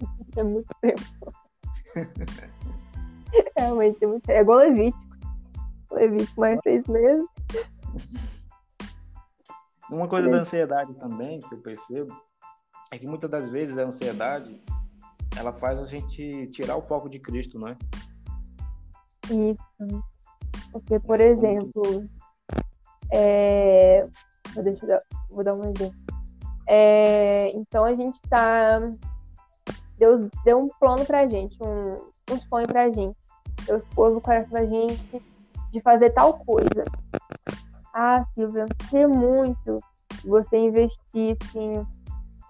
[0.36, 1.02] É muito tempo.
[3.60, 4.30] Realmente é muito.
[4.30, 5.04] É igual Levítico.
[5.90, 8.46] Levítico mais seis meses.
[9.90, 10.30] Uma coisa é.
[10.30, 12.16] da ansiedade também, que eu percebo,
[12.90, 14.62] é que muitas das vezes a ansiedade
[15.36, 17.76] ela faz a gente tirar o foco de Cristo, não é?
[19.24, 20.04] Isso.
[20.72, 22.08] Porque, por exemplo,
[23.12, 24.06] é...
[24.62, 25.02] Deixa eu dar...
[25.28, 25.94] vou dar um exemplo.
[26.66, 27.50] É...
[27.54, 28.80] Então a gente tá.
[29.98, 31.94] Deus deu um plano pra gente, um,
[32.32, 33.19] um sonho pra gente.
[33.70, 35.22] Deus pôs no coração da gente
[35.72, 36.84] de fazer tal coisa.
[37.94, 39.78] Ah, Silvia, queria muito
[40.20, 41.86] que você investisse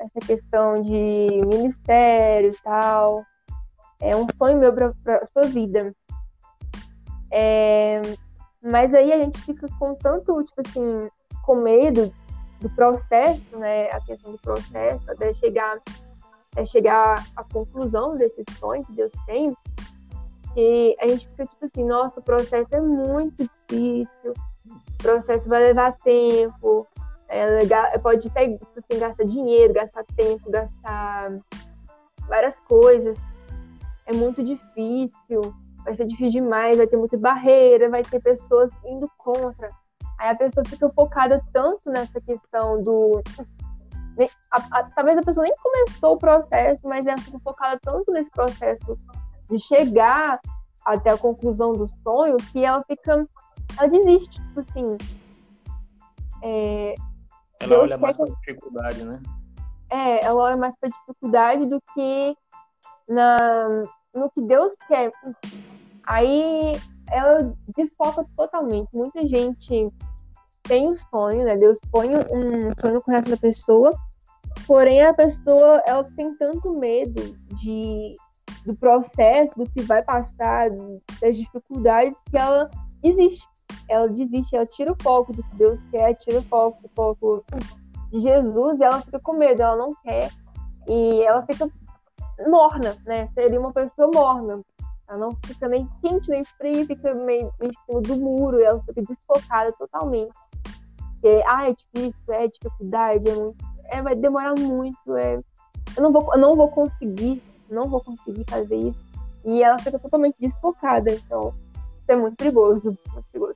[0.00, 3.22] essa questão de ministério e tal.
[4.00, 5.94] É um sonho meu para a sua vida.
[7.30, 8.00] É,
[8.62, 11.08] mas aí a gente fica com tanto, tipo assim,
[11.44, 12.10] com medo
[12.62, 13.90] do processo, né?
[13.90, 15.78] A questão do processo, até chegar,
[16.52, 19.54] até chegar à conclusão desse sonho que Deus tem.
[20.56, 24.32] E a gente fica tipo assim, nossa, o processo é muito difícil,
[24.66, 26.86] o processo vai levar tempo,
[27.28, 31.36] é, pode até assim, gastar dinheiro, gastar tempo, gastar
[32.28, 33.16] várias coisas.
[34.06, 35.40] É muito difícil,
[35.84, 39.70] vai ser difícil demais, vai ter muita barreira, vai ter pessoas indo contra.
[40.18, 43.22] Aí a pessoa fica focada tanto nessa questão do.
[44.50, 48.30] A, a, talvez a pessoa nem começou o processo, mas ela fica focada tanto nesse
[48.30, 48.98] processo
[49.50, 50.40] de chegar
[50.84, 53.26] até a conclusão do sonho que ela fica.
[53.78, 54.96] Ela desiste, tipo assim.
[56.42, 56.94] É,
[57.60, 59.20] ela olha mais para dificuldade, né?
[59.90, 62.36] É, ela olha mais para dificuldade do que
[63.08, 63.84] na,
[64.14, 65.12] no que Deus quer.
[66.04, 66.72] Aí
[67.10, 68.88] ela desfoca totalmente.
[68.94, 69.92] Muita gente
[70.62, 71.56] tem um sonho, né?
[71.56, 73.90] Deus põe um sonho no coração da pessoa,
[74.66, 78.12] porém a pessoa ela tem tanto medo de
[78.64, 80.70] do processo, do que vai passar,
[81.20, 82.68] das dificuldades, que ela
[83.02, 83.48] desiste
[83.88, 87.44] ela desiste, ela tira o foco do que Deus quer, tira o foco, o foco
[88.10, 90.30] de Jesus e ela fica com medo, ela não quer.
[90.88, 91.70] E ela fica
[92.48, 93.28] morna, né?
[93.34, 94.60] Seria uma pessoa morna.
[95.08, 99.02] Ela não fica nem quente nem frio, fica meio em cima do muro, ela fica
[99.02, 100.32] desfocada totalmente.
[101.12, 103.70] Porque, ah, é difícil, é dificuldade, é muito.
[103.86, 105.40] É, vai demorar muito, é.
[105.96, 109.10] Eu não vou, eu não vou conseguir, não vou conseguir fazer isso.
[109.44, 111.12] E ela fica totalmente desfocada.
[111.12, 111.54] Então,
[112.00, 113.54] isso é muito perigoso, muito perigoso.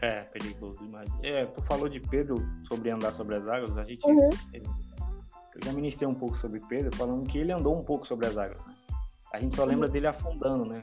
[0.00, 1.08] É, perigoso demais.
[1.22, 2.36] É, tu falou de Pedro
[2.66, 4.06] sobre andar sobre as águas, a gente.
[4.06, 4.30] Uhum.
[4.54, 8.38] Eu já ministrei um pouco sobre Pedro, falando que ele andou um pouco sobre as
[8.38, 8.74] águas, né?
[9.32, 9.92] A gente só lembra uhum.
[9.92, 10.80] dele afundando, né?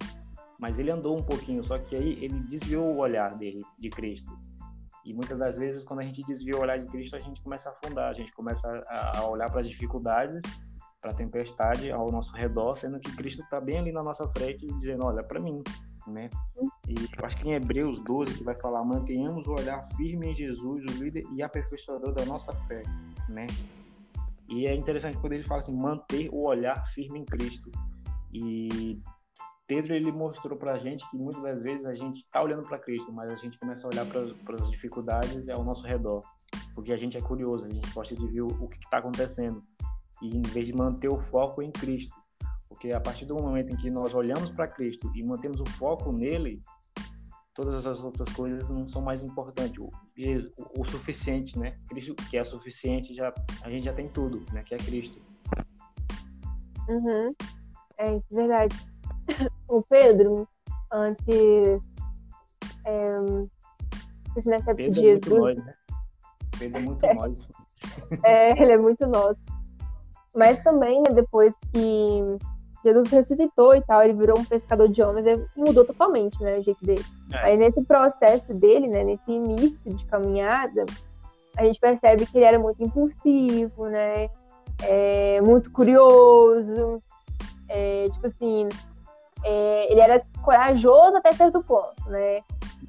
[0.60, 4.32] Mas ele andou um pouquinho, só que aí ele desviou o olhar dele de Cristo.
[5.04, 7.70] E muitas das vezes, quando a gente desvia o olhar de Cristo, a gente começa
[7.70, 10.44] a afundar, a gente começa a olhar para as dificuldades,
[11.02, 14.66] para a tempestade ao nosso redor, sendo que Cristo está bem ali na nossa frente,
[14.68, 15.62] dizendo: Olha, para mim,
[16.08, 16.30] né?
[16.88, 20.86] E acho que em Hebreus 12 que vai falar: mantenhamos o olhar firme em Jesus,
[20.86, 22.84] o líder e aperfeiçoador da nossa fé,
[23.30, 23.48] né?
[24.50, 27.72] E é interessante quando ele fala assim: manter o olhar firme em Cristo.
[28.34, 29.00] E
[29.68, 32.80] Pedro ele mostrou para a gente que muitas das vezes a gente está olhando para
[32.80, 36.22] Cristo, mas a gente começa a olhar para as dificuldades ao nosso redor,
[36.74, 39.62] porque a gente é curioso, a gente gosta de ver o, o que está acontecendo
[40.22, 42.16] e em vez de manter o foco em Cristo,
[42.68, 46.12] porque a partir do momento em que nós olhamos para Cristo e mantemos o foco
[46.12, 46.62] nele,
[47.54, 49.80] todas as outras coisas não são mais importantes.
[49.80, 51.78] O, o, o suficiente, né?
[51.88, 54.64] Cristo, que é suficiente, já, a gente já tem tudo, né?
[54.64, 55.20] Que é Cristo.
[56.88, 57.34] Uhum.
[57.98, 58.76] É verdade.
[59.70, 60.48] O Pedro,
[60.94, 61.26] antes.
[62.86, 63.18] É,
[64.46, 65.26] nessa Pedro Jesus.
[65.26, 65.74] É muito nós, né?
[66.58, 67.14] Pedro é muito é.
[67.14, 67.50] nós.
[68.24, 69.57] É, ele é muito nosso.
[70.38, 72.38] Mas também, né, depois que
[72.84, 75.26] Jesus ressuscitou e tal, ele virou um pescador de homens,
[75.56, 77.04] mudou totalmente, né, o jeito dele.
[77.34, 77.38] É.
[77.40, 80.86] Aí nesse processo dele, né, nesse início de caminhada,
[81.58, 84.30] a gente percebe que ele era muito impulsivo, né,
[84.84, 87.02] é, muito curioso,
[87.68, 88.70] é, tipo assim,
[89.44, 92.42] é, ele era corajoso até certo ponto, né,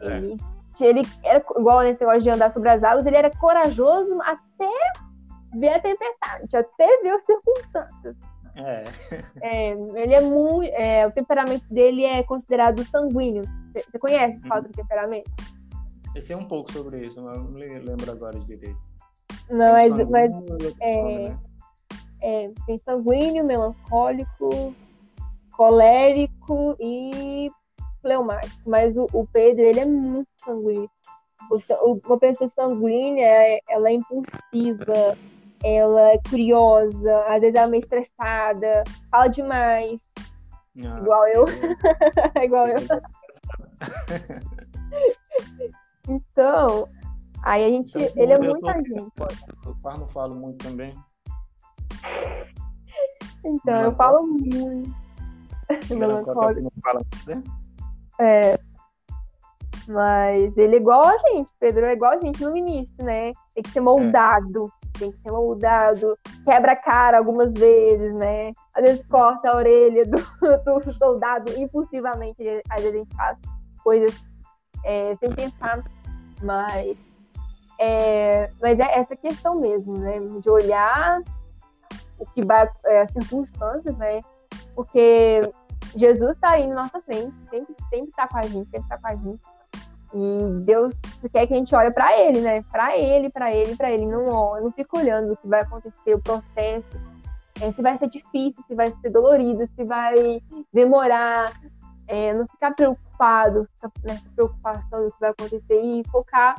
[0.02, 0.16] é.
[0.18, 0.36] ele
[0.80, 4.70] ele era igual nesse negócio de andar sobre as águas, ele era corajoso até
[5.54, 8.16] ver a tempestade, até ver as circunstâncias.
[8.56, 8.84] É.
[9.42, 10.72] é ele é muito.
[10.74, 13.44] É, o temperamento dele é considerado sanguíneo.
[13.74, 14.62] Você conhece o uhum.
[14.64, 15.30] temperamento?
[16.14, 18.78] Eu sei um pouco sobre isso, mas não lembro agora direito.
[19.50, 20.32] Não, mas, mas
[20.80, 21.38] é, né?
[22.20, 24.74] é, tem sanguíneo, melancólico,
[25.56, 27.50] colérico e
[28.02, 28.68] fleumático.
[28.68, 30.90] Mas o, o Pedro, ele é muito sanguíneo.
[31.50, 35.16] O, uma pessoa sanguínea, ela é impulsiva,
[35.64, 39.98] ela é curiosa, às vezes ela é meio estressada, fala demais.
[40.84, 41.44] Ah, igual eu.
[42.34, 42.44] É...
[42.44, 42.76] igual eu.
[46.08, 46.88] então,
[47.42, 47.96] aí a gente.
[47.96, 49.12] Então, ele é muita gente.
[49.66, 50.94] Eu falo, não falo muito também.
[53.44, 54.90] Então, eu falo muito.
[55.90, 56.62] Melancólico.
[56.62, 57.42] Não fala, né?
[58.20, 58.58] É.
[59.86, 63.32] Mas ele é igual a gente, Pedro é igual a gente no início, né?
[63.54, 68.52] Tem que ser moldado, tem que ser moldado, quebra a cara algumas vezes, né?
[68.74, 70.18] Às vezes corta a orelha do,
[70.82, 73.38] do soldado impulsivamente, às vezes a gente faz
[73.82, 74.24] coisas
[74.84, 75.82] é, sem pensar,
[76.42, 76.96] mas
[77.78, 80.18] é, mas é essa questão mesmo, né?
[80.40, 81.22] De olhar
[82.18, 84.20] o que vai, é, as circunstâncias, né?
[84.74, 85.48] Porque
[85.96, 89.16] Jesus está aí na nossa frente, sempre está com a gente, sempre está com a
[89.16, 89.40] gente.
[90.14, 90.94] E Deus
[91.32, 92.62] quer que a gente olhe para Ele, né?
[92.70, 94.06] Para Ele, para Ele, para Ele.
[94.06, 96.98] Não, não fica olhando o que vai acontecer, o processo,
[97.60, 100.42] é, se vai ser difícil, se vai ser dolorido, se vai
[100.72, 101.52] demorar.
[102.10, 103.68] É, não ficar preocupado
[104.02, 106.56] nessa preocupação do que vai acontecer e focar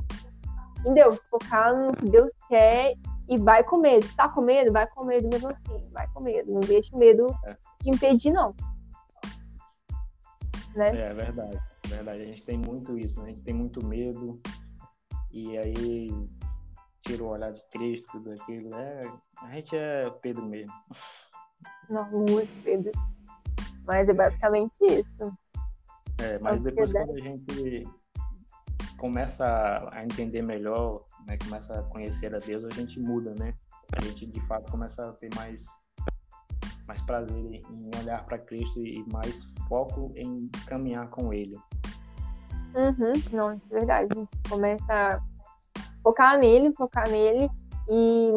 [0.85, 2.93] em Deus, focar no que Deus quer
[3.27, 4.07] e vai com medo.
[4.15, 4.71] Tá com medo?
[4.71, 6.53] Vai com medo mesmo assim, vai com medo.
[6.53, 7.53] Não deixe o medo é.
[7.81, 8.53] te impedir, não.
[10.75, 10.89] Né?
[10.89, 11.59] É verdade
[11.95, 12.21] verdade.
[12.21, 13.25] A gente tem muito isso, né?
[13.25, 14.41] A gente tem muito medo
[15.31, 16.09] e aí
[17.01, 18.73] tira o olhar de Cristo, tudo aquilo.
[18.75, 18.99] É,
[19.37, 20.73] a gente é Pedro mesmo.
[21.89, 22.91] Não, muito Pedro.
[23.85, 25.37] Mas é basicamente isso.
[26.19, 27.87] É, mas depois quando a gente
[28.97, 33.53] começa a entender melhor, né, começa a conhecer a Deus, a gente muda, né?
[33.97, 35.65] A gente de fato começa a ter mais
[36.85, 41.55] mais prazer em olhar para Cristo e mais foco em caminhar com Ele.
[42.75, 44.09] Uhum, não, é verdade.
[44.49, 45.19] Começa a
[46.03, 47.49] focar nele, focar nele
[47.87, 48.33] e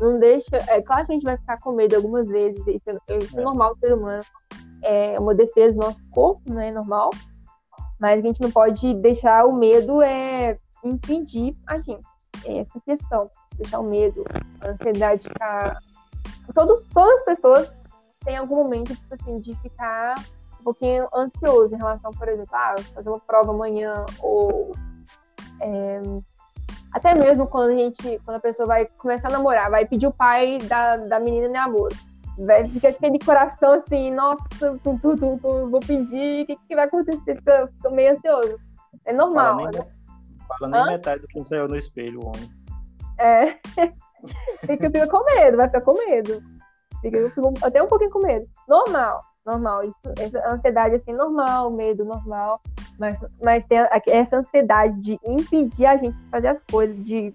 [0.00, 0.56] não deixa.
[0.68, 3.40] É claro que a gente vai ficar com medo algumas vezes, isso é, isso é,
[3.40, 3.44] é.
[3.44, 4.24] normal ser humano.
[4.82, 6.72] É uma defesa do nosso corpo, né?
[6.72, 7.10] Normal.
[8.00, 12.04] Mas a gente não pode deixar o medo é, impedir a gente.
[12.44, 13.30] É essa questão.
[13.56, 14.24] Deixar o medo,
[14.60, 15.78] a ansiedade ficar.
[16.52, 17.78] Todos, todas as pessoas
[18.24, 20.14] têm algum momento, tipo assim, de ficar
[20.62, 24.72] um pouquinho ansioso em relação, por exemplo, ah, fazer uma prova amanhã, ou
[25.60, 26.00] é,
[26.92, 30.12] até mesmo quando a gente, quando a pessoa vai começar a namorar, vai pedir o
[30.12, 31.94] pai da, da menina em namoro.
[32.38, 36.74] Vai ficar aquele coração assim, nossa, tum, tum, tum, tum, vou pedir, o que, que
[36.74, 37.36] vai acontecer?
[37.36, 38.58] Fica, fica meio ansioso.
[39.04, 39.58] É normal.
[39.58, 39.86] Fala nem, né?
[40.48, 42.50] fala nem metade do que saiu no espelho, o homem.
[43.18, 43.58] É.
[44.64, 46.42] fica, fica com medo, vai ficar com medo.
[47.00, 48.48] Fica, fica até um pouquinho com medo.
[48.68, 49.84] Normal normal.
[49.84, 52.60] Isso, essa ansiedade assim, normal, medo normal,
[52.98, 53.78] mas, mas tem
[54.08, 57.32] essa ansiedade de impedir a gente de fazer as coisas, de,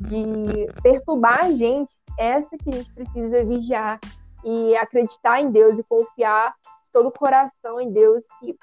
[0.00, 3.98] de perturbar a gente, essa que a gente precisa vigiar
[4.44, 6.54] e acreditar em Deus e confiar
[6.92, 8.56] todo o coração em Deus, que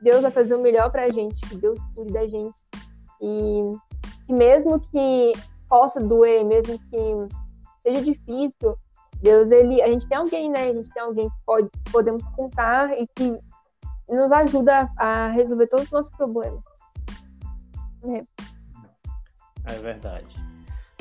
[0.00, 2.54] Deus vai fazer o melhor pra gente, que Deus cuide da gente.
[3.20, 3.60] E,
[4.28, 5.32] e mesmo que
[5.68, 7.14] possa doer, mesmo que
[7.82, 8.76] seja difícil,
[9.22, 10.64] Deus, ele, a gente tem alguém, né?
[10.64, 13.38] A gente tem alguém que pode, podemos contar e que
[14.08, 16.64] nos ajuda a resolver todos os nossos problemas.
[18.04, 20.36] É, é verdade.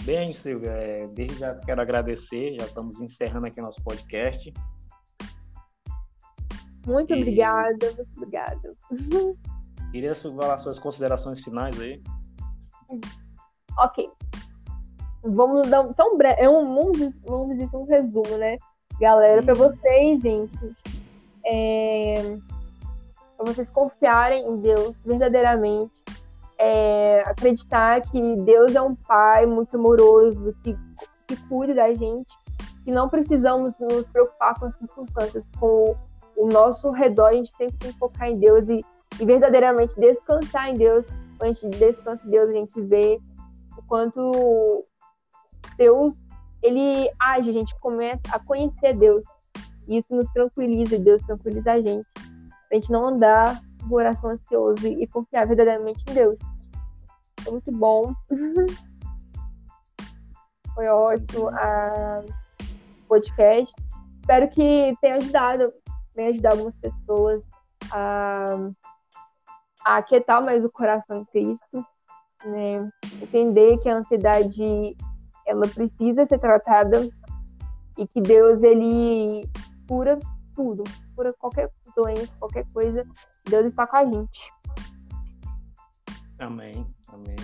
[0.03, 4.53] Bem, Silvia, é, desde já quero agradecer, já estamos encerrando aqui nosso podcast.
[6.86, 7.22] Muito e...
[7.22, 8.76] obrigada, muito obrigada.
[9.91, 12.01] Queria falar suas considerações finais aí.
[13.78, 14.09] Ok.
[15.24, 18.57] Vamos dar um, só um, é um, vamos, vamos dizer um resumo, né?
[18.99, 19.59] Galera, para uhum.
[19.59, 20.57] vocês, gente,
[21.45, 22.38] é,
[23.38, 25.91] para vocês confiarem em Deus verdadeiramente,
[26.57, 30.78] é, acreditar que Deus é um Pai muito amoroso, que,
[31.28, 32.32] que cuida da gente,
[32.84, 35.95] que não precisamos nos preocupar com as circunstâncias, com
[36.36, 38.84] o nosso redor, a gente sempre tem que focar em Deus e,
[39.19, 41.05] e verdadeiramente descansar em Deus.
[41.38, 43.19] Quando a gente descansa em Deus, a gente vê
[43.78, 44.86] o quanto
[45.82, 46.13] Deus,
[46.61, 49.23] ele age, a gente começa a conhecer Deus.
[49.88, 52.07] E isso nos tranquiliza, Deus tranquiliza a gente.
[52.71, 56.38] A gente não andar com o coração ansioso e confiar verdadeiramente em Deus.
[57.39, 58.13] Foi muito bom.
[60.75, 62.21] Foi ótimo a
[63.07, 63.73] podcast.
[64.19, 65.73] Espero que tenha ajudado,
[66.13, 67.41] tenha ajudado algumas pessoas
[67.91, 68.45] a,
[69.84, 71.86] a aquietar mais o coração em Cristo,
[72.45, 72.88] né?
[73.21, 74.95] Entender que a ansiedade
[75.52, 77.10] ela precisa ser tratada
[77.97, 79.47] e que Deus ele
[79.88, 80.18] cura
[80.56, 80.84] tudo,
[81.16, 83.06] cura qualquer doença, qualquer coisa.
[83.49, 84.52] Deus está com a gente.
[86.39, 87.36] Amém, amém.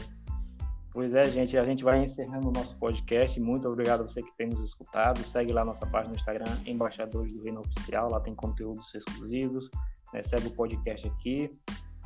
[0.91, 3.39] Pois é, gente, a gente vai encerrando o nosso podcast.
[3.39, 5.19] Muito obrigado a você que tem nos escutado.
[5.19, 8.09] Segue lá nossa página no Instagram, Embaixadores do Reino Oficial.
[8.09, 9.69] Lá tem conteúdos exclusivos.
[10.11, 10.23] Né?
[10.23, 11.51] Segue o podcast aqui.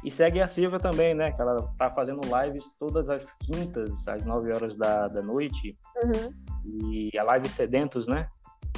[0.04, 1.32] E segue a Silvia também, né?
[1.32, 5.78] Que ela tá fazendo lives todas as quintas, às 9 horas da, da noite.
[6.04, 6.34] Uhum.
[6.66, 8.28] E a live Sedentos, né?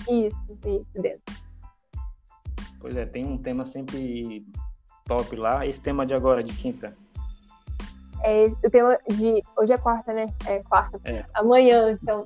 [0.09, 1.43] Isso, isso, Sedentos.
[2.79, 4.45] Pois é, tem um tema sempre
[5.05, 5.65] top lá.
[5.65, 6.93] Esse tema de agora, de quinta,
[8.23, 9.43] é, o tema de.
[9.57, 10.27] Hoje é quarta, né?
[10.47, 10.97] É quarta.
[11.03, 11.25] É.
[11.33, 12.23] Amanhã, então.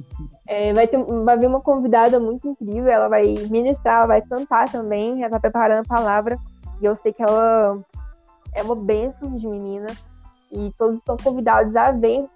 [0.48, 2.88] É, vai, ter, vai vir uma convidada muito incrível.
[2.88, 5.24] Ela vai ministrar, vai cantar também.
[5.24, 6.38] Ela tá preparando a palavra.
[6.80, 7.80] E eu sei que ela
[8.58, 9.88] é uma bênção de menina.
[10.51, 12.28] E todos estão convidados a ver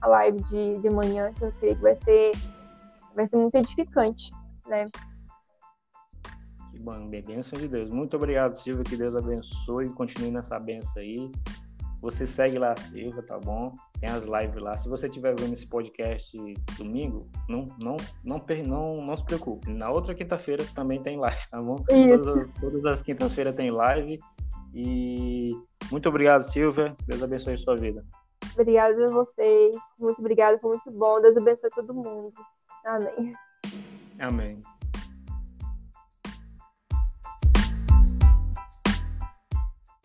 [0.00, 2.32] a live de, de manhã, que eu sei que vai ser,
[3.14, 4.30] vai ser muito edificante,
[4.66, 4.88] né?
[6.70, 7.90] Que bom, bênção de Deus.
[7.90, 8.84] Muito obrigado, Silvia.
[8.84, 11.30] Que Deus abençoe e continue nessa benção aí.
[12.00, 13.74] Você segue lá a Silva, tá bom?
[14.00, 14.74] Tem as lives lá.
[14.76, 16.34] Se você estiver vendo esse podcast
[16.78, 19.70] domingo, não, não, não, não, não se preocupe.
[19.70, 21.76] Na outra quinta-feira também tem live, tá bom?
[21.76, 24.18] Todas as, todas as quintas-feiras tem live.
[24.74, 25.52] E
[25.90, 26.96] muito obrigado, Silvia.
[27.06, 28.04] Deus abençoe a sua vida.
[28.52, 29.76] Obrigada a vocês.
[29.98, 31.20] Muito obrigada, foi muito bom.
[31.20, 32.32] Deus abençoe todo mundo.
[32.84, 33.34] Amém.
[34.18, 34.60] Amém.